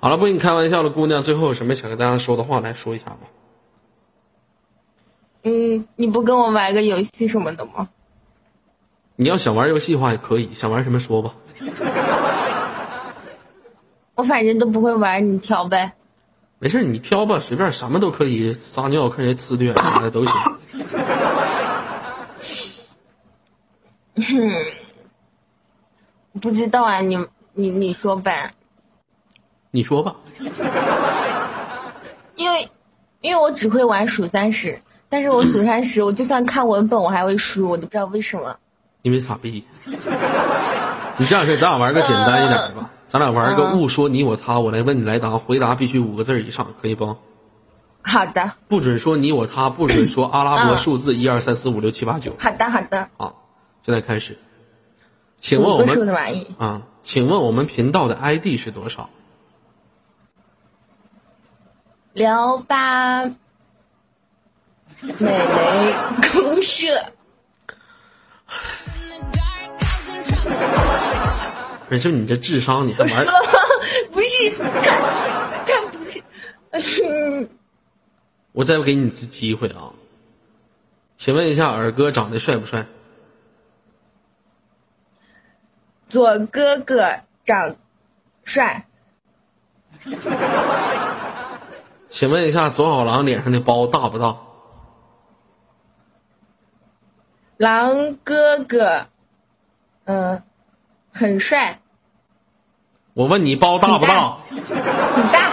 [0.00, 3.20] 好了，不跟你开玩笑了，姑娘，最后有什么想跟大家说的话，来说一下吧。
[5.44, 7.88] 嗯，你不跟我玩个游戏什么的吗？
[9.16, 11.32] 你要想玩游戏的话也可以，想玩什么说吧。
[14.16, 15.92] 我反正都不会玩，你挑呗。
[16.64, 20.34] 没事，你挑吧，随便什么都可以，撒尿看谁呲脸啥的都行。
[26.40, 27.18] 不知道啊，你
[27.52, 28.54] 你你说呗，
[29.72, 30.16] 你说吧，
[32.34, 32.70] 因为
[33.20, 38.56] 因为我只会玩数三十，但是我数三十，我就算看文本我还会输，我都不知道为什么。
[39.02, 39.66] 因为傻逼。
[41.18, 47.16] 你这样式，咱俩玩个简单一点的吧，咱俩玩一个勿说你我他，我来问你来答，回答必须五个字以上，可以不？
[48.02, 52.34] 好的，不准说你我他，不准说阿拉伯嗯数字一二三四五六七八九。
[52.40, 53.08] 好的，好的。
[53.16, 53.46] 好，
[53.86, 54.36] 现在开始。
[55.38, 59.08] 请问我们的玩意，啊，请问我们频道的 ID 是多少？
[62.14, 63.36] 聊吧，美
[65.20, 65.94] 眉
[66.32, 67.12] 公社。
[71.98, 73.26] 就你这智商，你还玩？
[74.12, 74.64] 不是，他
[75.66, 76.22] 他不是，
[77.04, 77.48] 嗯，
[78.52, 79.92] 我再给你一次机会啊！
[81.16, 82.86] 请问一下，尔哥长得帅不帅？
[86.08, 87.76] 左哥哥长
[88.44, 88.86] 帅，
[92.08, 94.36] 请问一下，左小狼脸上的包大不大？
[97.56, 99.06] 狼哥哥，
[100.04, 100.42] 嗯、
[101.12, 101.80] 很帅，
[103.14, 104.36] 我问你包大不大？
[104.36, 105.50] 很大，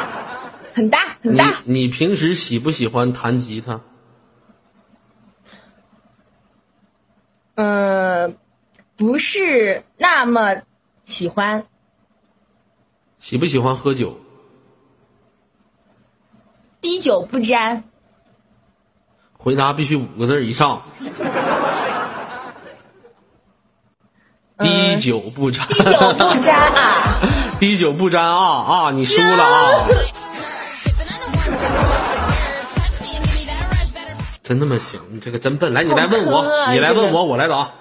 [0.74, 1.62] 很大，很你大。
[1.64, 3.82] 你平时喜不喜欢弹吉他？
[7.53, 8.36] 嗯、
[8.97, 10.64] 不是那么
[11.05, 11.68] 喜欢，
[13.20, 14.20] 喜不喜欢喝酒？
[16.80, 17.84] 滴酒不沾。
[19.38, 20.82] 回答必须五个字以上。
[20.99, 21.12] 嗯
[24.57, 27.20] 滴酒不沾，滴酒不沾啊！
[27.62, 29.88] 滴酒不沾啊啊你输了啊
[34.41, 37.72] 真那么行你这个真笨来你来问我你来问我我来答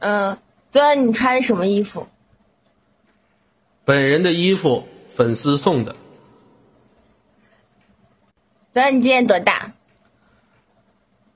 [0.00, 0.36] 嗯
[0.72, 2.08] 昨晚你穿什么衣服
[3.84, 5.94] 本人的衣服粉丝送的
[8.74, 9.74] 昨晚你今年多大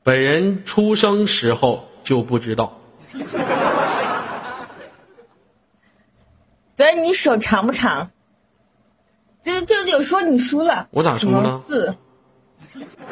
[0.02, 2.81] 本人出生时候就不知道
[6.76, 8.10] 昨晚你手长不长？
[9.44, 10.86] 就就有说你输了。
[10.90, 11.94] 我咋输了四？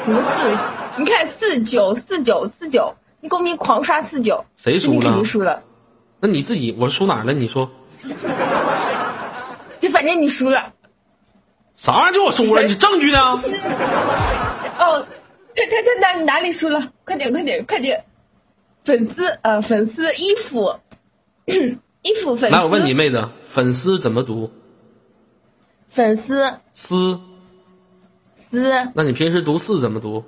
[0.04, 0.56] 什么四？
[0.96, 5.24] 你看四九四九四九，你公屏狂刷四九，谁输了你肯定？
[5.24, 5.62] 输了。
[6.20, 7.32] 那你自己我输哪儿了？
[7.32, 7.70] 你说
[9.78, 10.72] 就反正你输了。
[11.76, 12.12] 啥玩意儿？
[12.12, 12.62] 就我输了？
[12.62, 13.18] 你证据呢？
[14.78, 15.06] 哦，
[15.54, 16.92] 他他他哪哪里输了？
[17.04, 18.04] 快点快点快点！
[18.82, 20.78] 粉丝呃粉丝衣服
[22.02, 22.56] 衣服粉丝。
[22.56, 24.50] 来，我问你，妹子，粉丝怎么读？
[25.88, 27.20] 粉丝丝？
[28.50, 30.24] 丝那你平时读四怎么读？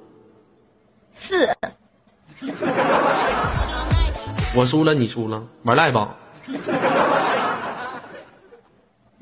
[1.12, 1.48] 四
[4.55, 6.16] 我输了，你输了，玩赖吧？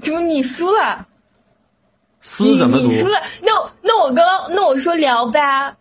[0.03, 1.07] 怎么你输了？
[2.21, 2.99] 丝怎么读你？
[2.99, 3.23] 输了？
[3.43, 5.77] 那我那我刚刚那我说聊吧，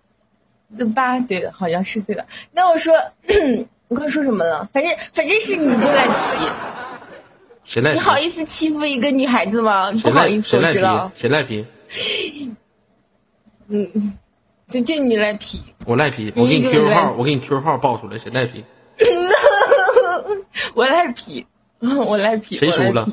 [0.78, 2.26] 这吧对的，好像是对的。
[2.51, 2.93] 那我说
[3.88, 4.70] 我刚说什么了？
[4.72, 6.11] 反正反正是你就赖皮，
[7.63, 7.97] 谁赖皮？
[7.97, 9.91] 你好意思欺负一个女孩子吗？
[9.91, 11.22] 不好意思，谁赖我知道皮？。
[11.22, 11.65] 谁赖皮？
[13.67, 14.17] 嗯，
[14.67, 15.61] 就就你赖皮。
[15.86, 18.63] 我赖皮，我给你 QQ 号，我给你 QQ 号报出来，谁赖皮？
[20.76, 21.45] 我赖皮，
[21.80, 22.57] 我赖皮。
[22.57, 23.07] 谁输了？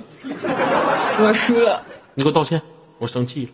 [1.18, 1.82] 我输了，
[2.14, 2.60] 你给我道歉，
[2.98, 3.52] 我生气了。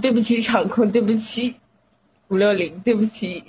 [0.00, 1.56] 对不起场控，对不起
[2.28, 3.42] 五六零，对不起。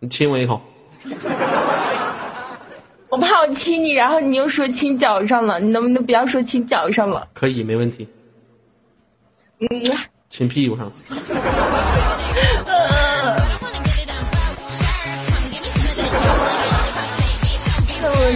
[0.00, 0.60] 你亲我一口，
[3.08, 7.28] 我怕我亲你，然后你又说亲脚上了，你能不能不要说亲脚上了？
[7.34, 8.08] 可以，没问题。
[9.60, 9.68] 嗯，
[10.28, 11.22] 亲屁股上，怎么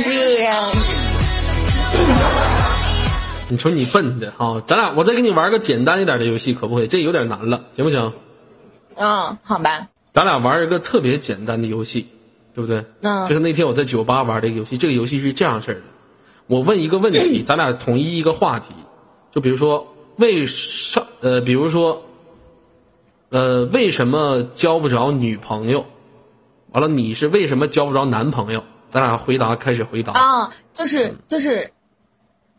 [0.05, 0.71] 这样？
[3.49, 6.87] 你瞅你笨的哈，咱俩我再给你玩个简单一点的游戏，可不可以？
[6.87, 8.13] 这有点难了，行不行？
[8.97, 9.89] 嗯，好吧。
[10.13, 12.09] 咱俩玩一个特别简单的游戏，
[12.55, 12.85] 对不对？
[13.03, 15.83] 嗯就是那天我在酒吧玩这个游戏，这个游戏是这样式的：
[16.47, 18.75] 我问一个问题， 咱俩统一一个话题，
[19.31, 19.87] 就比如说
[20.17, 22.03] 为什呃，比如说
[23.29, 25.85] 呃，为什么交不着女朋友？
[26.73, 28.63] 完了，你是为什么交不着男朋友？
[28.89, 31.71] 咱俩回答，开始回答，啊，就是就是，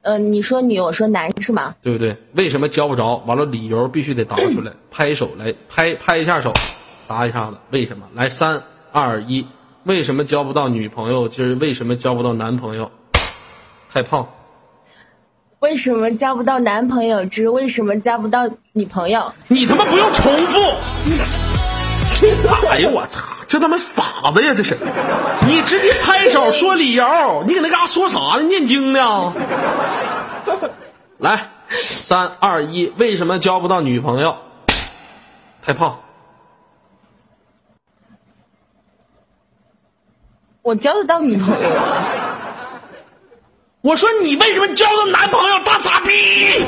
[0.08, 1.76] 呃，你说女，我说男是吗？
[1.82, 2.16] 对不对？
[2.32, 3.18] 为什么交不着？
[3.28, 6.54] 完了，理由必须得答出来， 拍手来拍拍一下手，
[7.10, 8.08] 答一下子，为什么？
[8.14, 9.46] 来，三二一，
[9.84, 11.28] 为什么交不到女朋友？
[11.28, 12.90] 就是为什么交不到男朋友？
[13.92, 14.30] 太胖，
[15.60, 17.26] 为什么交不到男朋友？
[17.26, 19.34] 之为什么交不到女朋友？
[19.50, 20.60] 你他妈不用重复！
[22.70, 24.54] 哎呦我操，这他妈傻子呀！
[24.56, 24.78] 这是，
[25.48, 28.42] 你直接拍手说理由，你搁那嘎说啥呢？
[28.44, 29.34] 念经呢？
[31.18, 31.50] 来，
[32.02, 34.36] 三二一，为什么交不到女朋友？
[35.62, 35.98] 太胖。
[40.62, 42.04] 我交得到女朋友啊？
[43.80, 45.58] 我说你为什么交个男朋友？
[45.60, 46.66] 大傻逼！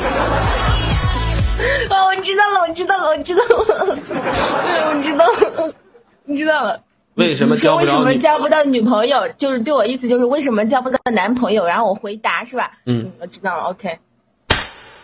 [1.90, 4.16] 哦，我知道了，我知道了，我知道了，对，
[4.88, 5.74] 我知道了，
[6.30, 6.84] 我知道了。
[7.14, 8.72] 为什么你说为什么交不着女？
[8.72, 9.28] 交不到女朋友？
[9.36, 11.66] 就是对我意思就是为什么交不到男朋友？
[11.66, 12.78] 然后我回答是吧？
[12.86, 13.64] 嗯，我知道了。
[13.64, 13.98] OK，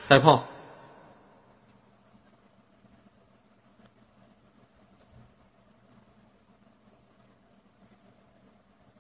[0.09, 0.45] 开炮。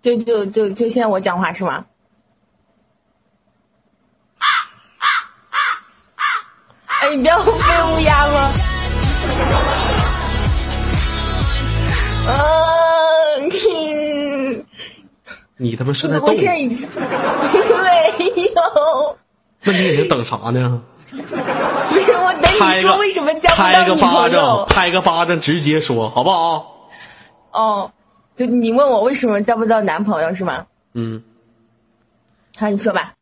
[0.02, 1.86] 就就就就现在我讲话是吗？
[6.86, 8.50] 哎，你不要飞乌鸦吗？
[12.26, 14.64] 啊，你
[15.58, 16.34] 你他妈是在动我？
[16.34, 16.94] 现在已经没
[18.54, 19.18] 有，
[19.62, 20.82] 那你搁那等啥呢？
[21.08, 21.16] 不
[22.00, 24.66] 是我等你说为什么交不拍个到女巴掌，朋友？
[24.68, 26.88] 拍个巴掌，直接说好不好？
[27.52, 27.92] 哦，
[28.36, 30.66] 就你问我为什么交不到男朋友是吗？
[30.92, 31.22] 嗯，
[32.56, 33.14] 好，你说吧。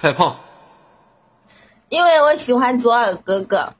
[0.00, 0.38] 太胖。
[1.88, 3.74] 因为我喜欢左耳哥哥。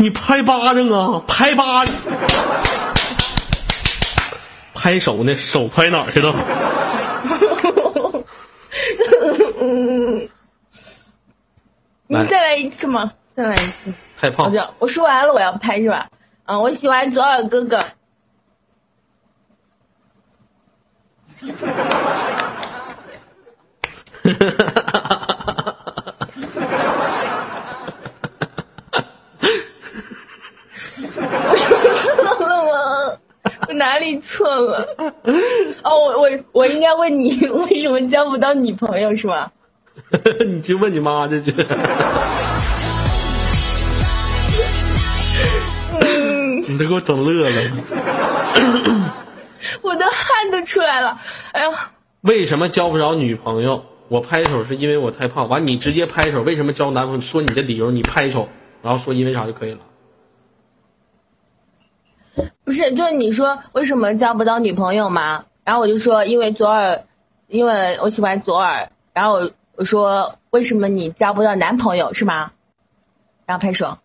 [0.00, 1.92] 你拍巴掌啊，拍巴掌，
[4.72, 6.32] 拍手呢，手拍哪儿去了？
[12.06, 13.12] 你再来一次吗？
[13.34, 13.92] 再来一次。
[14.16, 16.06] 太胖我说完了，我要拍是吧？
[16.46, 17.84] 嗯，我喜欢左耳哥哥。
[34.24, 34.86] 错了。
[35.82, 39.52] 哦，我我我应该问你， 为什么交不到女朋友是吧？
[40.46, 41.52] 你去问你妈去去。
[46.66, 47.62] 你都给我整乐了。
[49.82, 51.18] 我的汗都出来了。
[51.52, 51.90] 哎呀，
[52.20, 53.82] 为什么交不着女朋友？
[54.08, 55.48] 我拍手是因为我太胖。
[55.48, 56.42] 完，你直接拍手。
[56.42, 57.20] 为什么交男朋友？
[57.20, 58.48] 说你的理由，你拍手，
[58.82, 59.78] 然后说因为啥就可以了。
[62.68, 65.46] 不是，就是你说为什么交不到女朋友吗？
[65.64, 67.02] 然后我就说因为左耳，
[67.46, 68.90] 因为我喜欢左耳。
[69.14, 72.50] 然后我我说为什么你交不到男朋友是吗？
[73.46, 73.96] 然后拍手。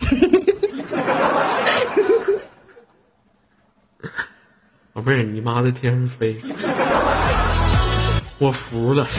[4.92, 6.36] 宝贝儿，你妈在天上飞，
[8.36, 9.06] 我服了。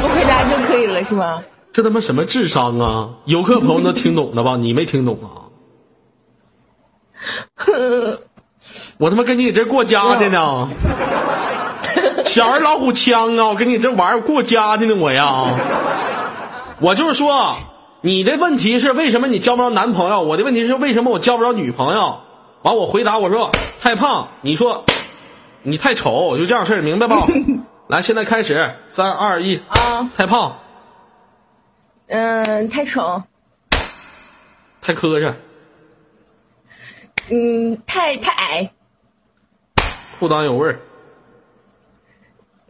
[0.00, 1.44] 不回答就可以了是吗？
[1.72, 3.10] 这他妈什么智商啊！
[3.24, 4.56] 游客朋友能听懂了吧？
[4.56, 5.48] 你没听懂啊？
[8.98, 10.68] 我他妈跟你这过家的呢，
[12.24, 13.48] 小儿老虎枪啊！
[13.48, 15.44] 我跟你这玩意儿过家的呢，我呀，
[16.80, 17.56] 我就是说。
[18.00, 20.22] 你的问题是为什么你交不着男朋友？
[20.22, 22.20] 我的问题是为什么我交不着女朋友？
[22.62, 23.50] 完，我回答我说
[23.80, 24.84] 太胖，你说
[25.64, 27.16] 你太丑，就这样事儿，明白不？
[27.88, 30.58] 来，现在开始，三二一，啊，太胖，
[32.08, 33.22] 嗯，太丑，
[34.80, 35.34] 太磕碜，
[37.30, 38.72] 嗯，太太矮，
[40.18, 40.80] 裤裆有味儿，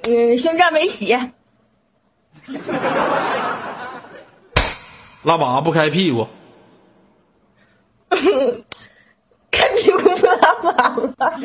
[0.09, 1.17] 嗯，胸罩没洗，
[5.23, 6.27] 拉粑不开屁股，
[9.53, 11.39] 开屁股不拉粑了。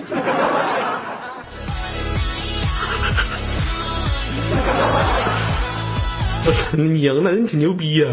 [6.74, 8.08] 你赢了，你挺牛逼呀、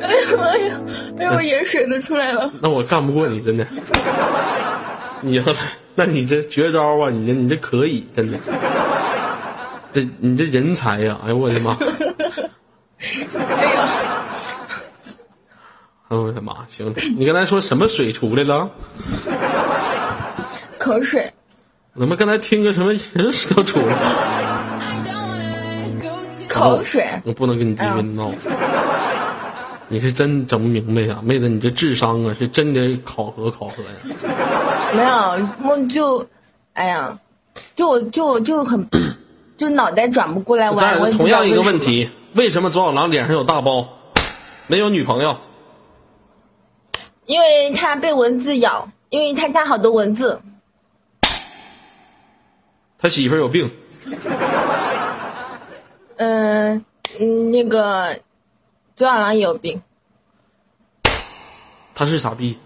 [0.00, 0.80] 哎呀哎呀，
[1.18, 2.50] 哎呀，我眼水都出来了。
[2.60, 3.66] 那我干不过你，真的。
[5.20, 5.56] 你赢了，
[5.94, 7.10] 那你这绝招啊！
[7.10, 8.38] 你这你这可以，真的。
[9.92, 11.76] 这你这人才呀、哎呦我的妈！
[11.78, 13.88] 哎呀，
[16.08, 16.64] 哎呦我的妈！
[16.68, 18.70] 行，你刚才说什么水出来了？
[20.78, 21.32] 口水，
[21.94, 24.47] 我他妈刚才听个什么人屎都出来了。
[26.58, 28.32] 口水，我不能跟你继续闹。
[29.88, 33.88] 你是真整不明白呀，妹子，你这智商啊，是真得考核考核呀。
[34.94, 36.26] 没有，我就，
[36.74, 37.18] 哎呀，
[37.74, 38.86] 就我就我就很，
[39.56, 40.70] 就脑袋转不过来。
[40.70, 43.88] 我再我也不同样一个问题，为什么左小狼脸上有大包，
[44.66, 45.38] 没有女朋友？
[47.24, 50.40] 因为他被蚊子咬，因为他家好多蚊子。
[52.98, 53.70] 他媳妇儿有病，
[56.18, 56.84] 嗯
[57.18, 58.20] 嗯，那个
[58.94, 59.82] 左小狼也有病。
[61.94, 62.58] 他是傻逼。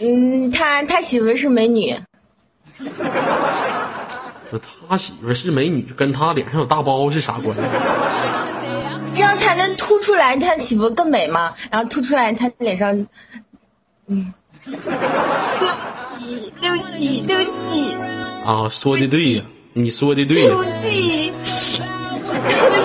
[0.00, 1.96] 嗯，他他媳妇是美女。
[4.50, 7.60] 说他媳妇是美女，跟他脸上有大包是啥关系？
[9.14, 13.06] 这样才能凸出来他媳妇更美嘛，然后凸出来他脸上，
[14.06, 14.32] 嗯，
[14.64, 14.74] 对
[16.70, 17.94] 不起，对不起，
[18.46, 19.44] 啊，说的对呀，
[19.74, 21.32] 你说的对对不呀，起，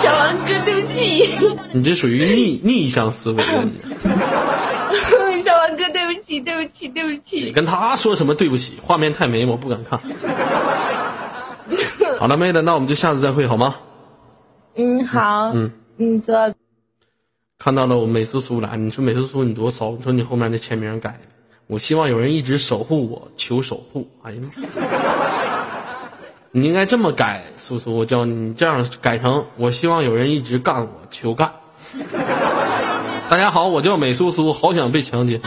[0.01, 1.27] 小王哥，对不起，
[1.73, 3.65] 你这属于逆逆向思维了。
[3.65, 3.71] 你
[5.43, 8.73] 小王哥，对不起，对不起，对不起你，跟他说什么对不起？
[8.81, 9.99] 画面太美，我不敢看。
[12.19, 13.75] 好了，妹子，那我们就下次再会好吗？
[14.75, 16.53] 嗯，好，嗯，嗯，左
[17.59, 21.19] 看到了我美苏苏来，你说美苏苏你多骚，你说你后面的签名改的，
[21.67, 24.07] 我希望有人一直守护我，求守护。
[24.23, 24.47] 哎呀妈，
[26.57, 31.53] 你应该这么改，苏苏，我教你，你这样改成我希望有人一直干我，求干。
[33.29, 35.39] 大家好，我叫美苏苏，好想被强奸。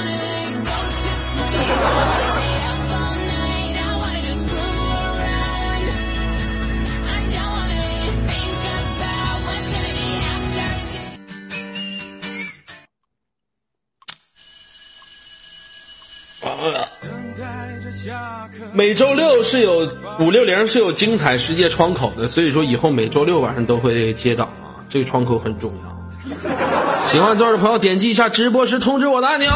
[18.73, 19.89] 每周六是有
[20.21, 27.07] 五六零是有精彩世界窗口的，所以说以后每周六晚上都会接档啊，这个窗口很重要。
[27.07, 29.51] 喜欢左耳的朋友点击一下直播时通知我的按钮。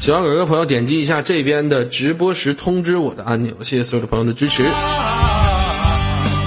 [0.00, 4.62] 喜欢哥哥朋友点击一下这边的直播时通知我的按钮，谢谢所有的朋友的支持。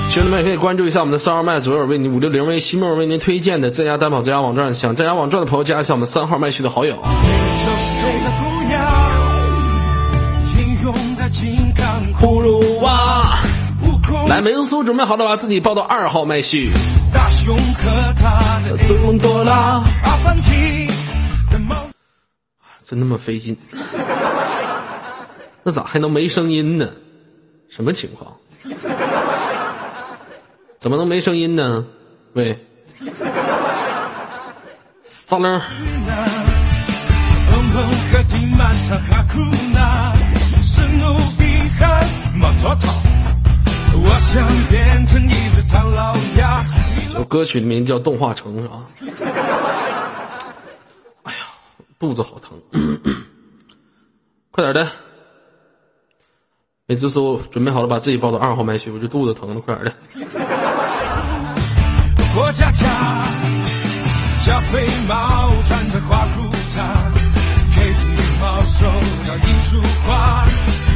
[0.10, 6.95] 兄弟们也可以关注一下我们的三号麦左耳为您五六零为西莫为您推荐的在家担保在家网站，想在家网站的朋友加一下我们三号麦序的好友。
[6.95, 8.82] 就是这个姑娘，
[10.57, 11.86] 英勇的紧赶
[12.20, 13.38] 葫芦娃。
[14.28, 16.72] 来，美苏准备好了，把自己报到二号麦序。
[17.14, 20.88] 大雄和他的多隆多拉，阿凡提
[21.51, 21.76] 的猫。
[22.84, 23.55] 真他妈费劲。
[25.62, 26.89] 那咋还能没声音呢？
[27.70, 28.36] 什么情况？
[30.80, 31.86] 怎么能没声音呢？
[32.32, 32.57] 喂，
[35.27, 35.61] 大愣。
[47.17, 48.86] 我歌曲名叫《动画城》啊。
[51.23, 51.39] 哎呀，
[51.99, 52.57] 肚子好疼！
[54.51, 54.89] 快点的，
[56.86, 58.89] 美滋说，准备好了，把自己抱到二号麦去。
[58.89, 60.68] 我就肚子疼了，快点的。
[62.36, 62.86] 过家家，
[64.45, 65.15] 加菲猫
[65.65, 66.80] 穿着花裤衩
[67.73, 67.95] ，K
[68.39, 68.86] 毛手
[69.27, 70.45] 要艺术画，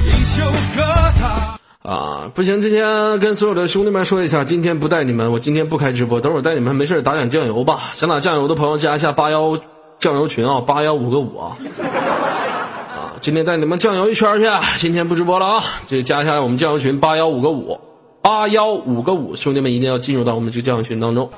[0.05, 0.83] 一袖歌
[1.19, 1.89] 他。
[1.89, 7.91] 啊，不行，今天跟所有的兄弟们说一下，今天不带你们，我今天不开直播，等会儿带你们没事打点酱油吧。
[7.95, 9.57] 想打酱油的朋友加一下八幺
[9.97, 11.57] 酱油群啊，八幺五个五啊。
[12.95, 17.77] 啊，今天带你们酱油一圈去，今天不直播了啊，这加一下我们酱油群八幺五个五，
[18.23, 21.29] 八幺五个五，兄弟们一定要进入到我们这个交友群当中。